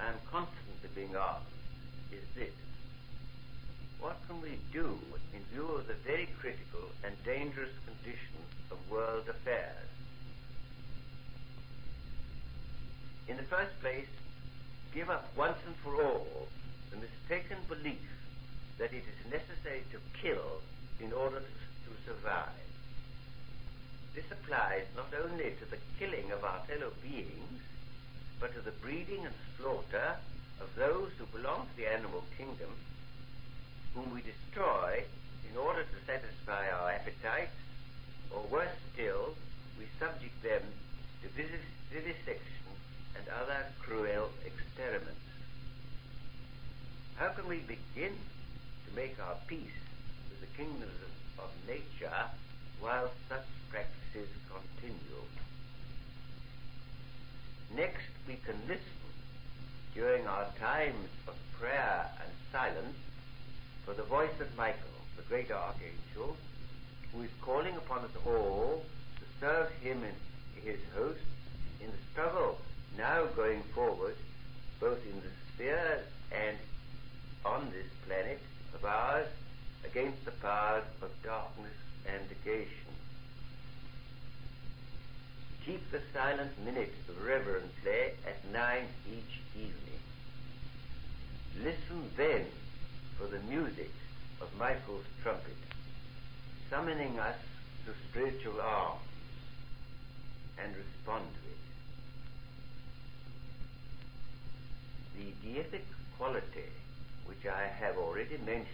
I 0.00 0.08
am 0.08 0.18
constantly 0.28 0.90
being 0.96 1.14
asked 1.14 1.59
is 2.12 2.24
this. 2.34 2.54
What 4.00 4.16
can 4.26 4.40
we 4.40 4.58
do 4.72 4.98
in 5.34 5.42
view 5.52 5.66
of 5.66 5.86
the 5.86 5.94
very 5.94 6.28
critical 6.40 6.88
and 7.04 7.14
dangerous 7.24 7.72
condition 7.84 8.40
of 8.70 8.78
world 8.90 9.28
affairs? 9.28 9.88
In 13.28 13.36
the 13.36 13.42
first 13.44 13.78
place, 13.80 14.08
give 14.92 15.10
up 15.10 15.28
once 15.36 15.58
and 15.66 15.76
for 15.76 16.02
all 16.02 16.48
the 16.90 16.96
mistaken 16.96 17.58
belief 17.68 18.10
that 18.78 18.92
it 18.92 19.04
is 19.04 19.30
necessary 19.30 19.84
to 19.92 19.98
kill 20.20 20.62
in 20.98 21.12
order 21.12 21.38
to, 21.38 21.44
survive. 22.06 22.48
This 24.14 24.24
applies 24.32 24.84
not 24.96 25.12
only 25.22 25.52
to 25.60 25.70
the 25.70 25.76
killing 25.98 26.32
of 26.32 26.42
our 26.42 26.60
fellow 26.66 26.92
beings, 27.02 27.60
but 28.40 28.54
to 28.54 28.60
the 28.60 28.72
breeding 28.82 29.26
and 29.26 29.34
slaughter 29.56 30.16
of 30.60 30.74
those 30.76 31.10
who 31.18 31.26
belong 31.36 31.66
to 31.66 31.76
the 31.76 31.92
animal 31.92 32.22
kingdom, 32.36 32.70
whom 33.94 34.14
we 34.14 34.22
destroy 34.22 35.02
in 35.50 35.56
order 35.56 35.82
to 35.82 36.06
satisfy 36.06 36.68
our 36.70 36.90
appetites, 36.90 37.56
or 38.30 38.42
worse 38.50 38.76
still, 38.92 39.34
we 39.78 39.86
subject 39.98 40.40
them 40.42 40.62
to 41.22 41.28
vivisection 41.28 42.66
and 43.16 43.24
other 43.42 43.66
cruel 43.80 44.30
experiments. 44.46 45.20
How 47.16 47.30
can 47.30 47.48
we 47.48 47.58
begin 47.58 48.14
to 48.86 48.96
make 48.96 49.16
our 49.20 49.36
peace 49.46 49.80
with 50.30 50.40
the 50.40 50.56
kingdoms 50.56 50.98
of, 51.38 51.44
of 51.44 51.50
nature 51.66 52.24
while 52.80 53.10
such 53.28 53.44
practices 53.70 54.28
continue? 54.48 55.24
Next, 57.74 58.10
we 58.26 58.34
can 58.34 58.56
listen 58.66 58.99
during 59.94 60.26
our 60.26 60.46
times 60.58 61.08
of 61.26 61.34
prayer 61.58 62.06
and 62.22 62.30
silence 62.52 62.96
for 63.84 63.94
the 63.94 64.02
voice 64.04 64.40
of 64.40 64.56
Michael, 64.56 64.78
the 65.16 65.22
great 65.22 65.50
archangel, 65.50 66.36
who 67.12 67.22
is 67.22 67.30
calling 67.42 67.74
upon 67.76 68.00
us 68.00 68.10
all 68.24 68.84
to 69.18 69.24
serve 69.40 69.70
him 69.82 70.02
and 70.04 70.64
his 70.64 70.78
hosts 70.94 71.22
in 71.80 71.86
the 71.86 72.02
struggle 72.12 72.58
now 72.96 73.24
going 73.36 73.62
forward, 73.74 74.16
both 74.78 74.98
in 75.06 75.20
the 75.20 75.30
spheres 75.54 76.06
and 76.30 76.56
on 77.44 77.70
this 77.70 77.86
planet 78.06 78.40
of 78.74 78.84
ours, 78.84 79.26
against 79.84 80.24
the 80.24 80.30
powers 80.32 80.84
of 81.02 81.10
darkness 81.22 81.72
and 82.06 82.22
negation. 82.28 82.89
Keep 85.64 85.90
the 85.90 86.00
silent 86.14 86.52
minutes 86.64 86.96
reverently 87.22 88.14
at 88.26 88.50
nine 88.50 88.86
each 89.06 89.40
evening. 89.54 90.00
Listen 91.58 92.10
then 92.16 92.46
for 93.18 93.26
the 93.26 93.40
music 93.40 93.90
of 94.40 94.48
Michael's 94.58 95.04
trumpet, 95.22 95.56
summoning 96.70 97.18
us 97.18 97.36
to 97.84 97.92
spiritual 98.08 98.60
arms, 98.60 99.02
and 100.58 100.74
respond 100.74 101.24
to 101.34 101.40
it. 105.20 105.34
The 105.42 105.46
deific 105.46 105.84
quality 106.16 106.70
which 107.26 107.44
I 107.46 107.66
have 107.66 107.98
already 107.98 108.38
mentioned 108.38 108.66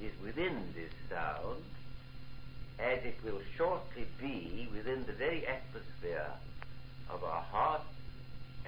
is 0.00 0.12
within 0.24 0.74
this 0.74 0.92
sound 1.08 1.62
as 2.78 2.98
it 3.04 3.16
will 3.24 3.40
shortly 3.56 4.06
be 4.20 4.68
within 4.72 5.04
the 5.06 5.12
very 5.12 5.46
atmosphere 5.46 6.30
of 7.10 7.22
our 7.22 7.42
hearts 7.42 7.84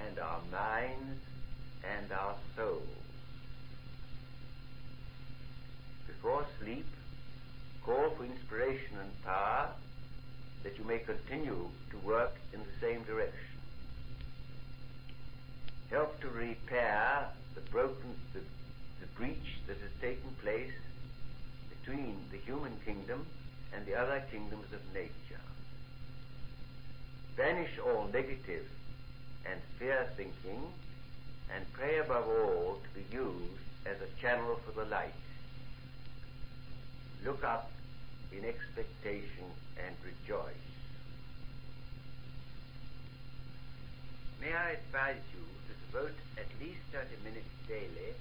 and 0.07 0.19
our 0.19 0.41
minds 0.53 1.21
and 1.85 2.13
our 2.13 2.35
souls. 2.57 2.83
Before 6.07 6.47
sleep, 6.61 6.87
call 7.85 8.11
for 8.11 8.25
inspiration 8.25 8.97
and 9.01 9.25
power 9.25 9.69
that 10.63 10.79
you 10.79 10.85
may 10.85 10.99
continue 10.99 11.69
to 11.91 11.97
work 11.99 12.35
in 12.53 12.61
the 12.61 12.87
same 12.87 13.03
direction. 13.05 13.41
Help 15.91 16.21
to 16.21 16.29
repair 16.29 17.29
the 17.55 17.61
broken, 17.71 18.15
the, 18.33 18.41
the 19.01 19.07
breach 19.17 19.59
that 19.67 19.77
has 19.77 19.91
taken 20.01 20.31
place 20.43 20.73
between 21.71 22.17
the 22.33 22.39
human 22.39 22.73
kingdom 22.85 23.25
and 23.75 23.85
the 23.87 23.95
other 23.95 24.23
kingdoms 24.31 24.73
of 24.73 24.81
nature. 24.95 25.43
Banish 27.37 27.79
all 27.79 28.09
negative 28.13 28.67
and 29.45 29.61
fear 29.79 30.07
thinking 30.17 30.63
and 31.55 31.73
pray 31.73 31.99
above 31.99 32.27
all 32.29 32.81
to 32.83 33.01
be 33.01 33.05
used 33.15 33.61
as 33.85 33.97
a 34.01 34.21
channel 34.21 34.59
for 34.65 34.73
the 34.73 34.89
light. 34.89 35.15
Look 37.25 37.45
up 37.45 37.71
in 38.33 38.45
expectation 38.45 39.47
and 39.85 39.95
rejoice. 40.05 40.67
May 44.41 44.53
I 44.53 44.71
advise 44.73 45.23
you 45.35 45.43
to 45.43 45.73
devote 45.87 46.17
at 46.37 46.47
least 46.61 46.81
30 46.93 47.09
minutes 47.25 47.51
daily 47.69 48.15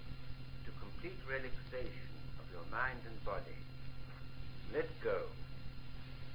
to 0.65 0.71
complete 0.79 1.17
relaxation 1.27 2.09
of 2.39 2.45
your 2.51 2.65
mind 2.71 2.99
and 3.05 3.25
body. 3.25 3.59
Let 4.73 4.89
go. 5.03 5.21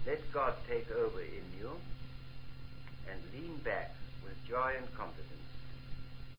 Let 0.06 0.32
God 0.32 0.54
take 0.68 0.90
over 0.90 1.20
in 1.20 1.44
you 1.58 1.70
and 3.10 3.20
lean 3.34 3.56
back 3.58 3.94
with 4.24 4.34
joy 4.46 4.72
and 4.78 4.86
confidence 4.96 5.39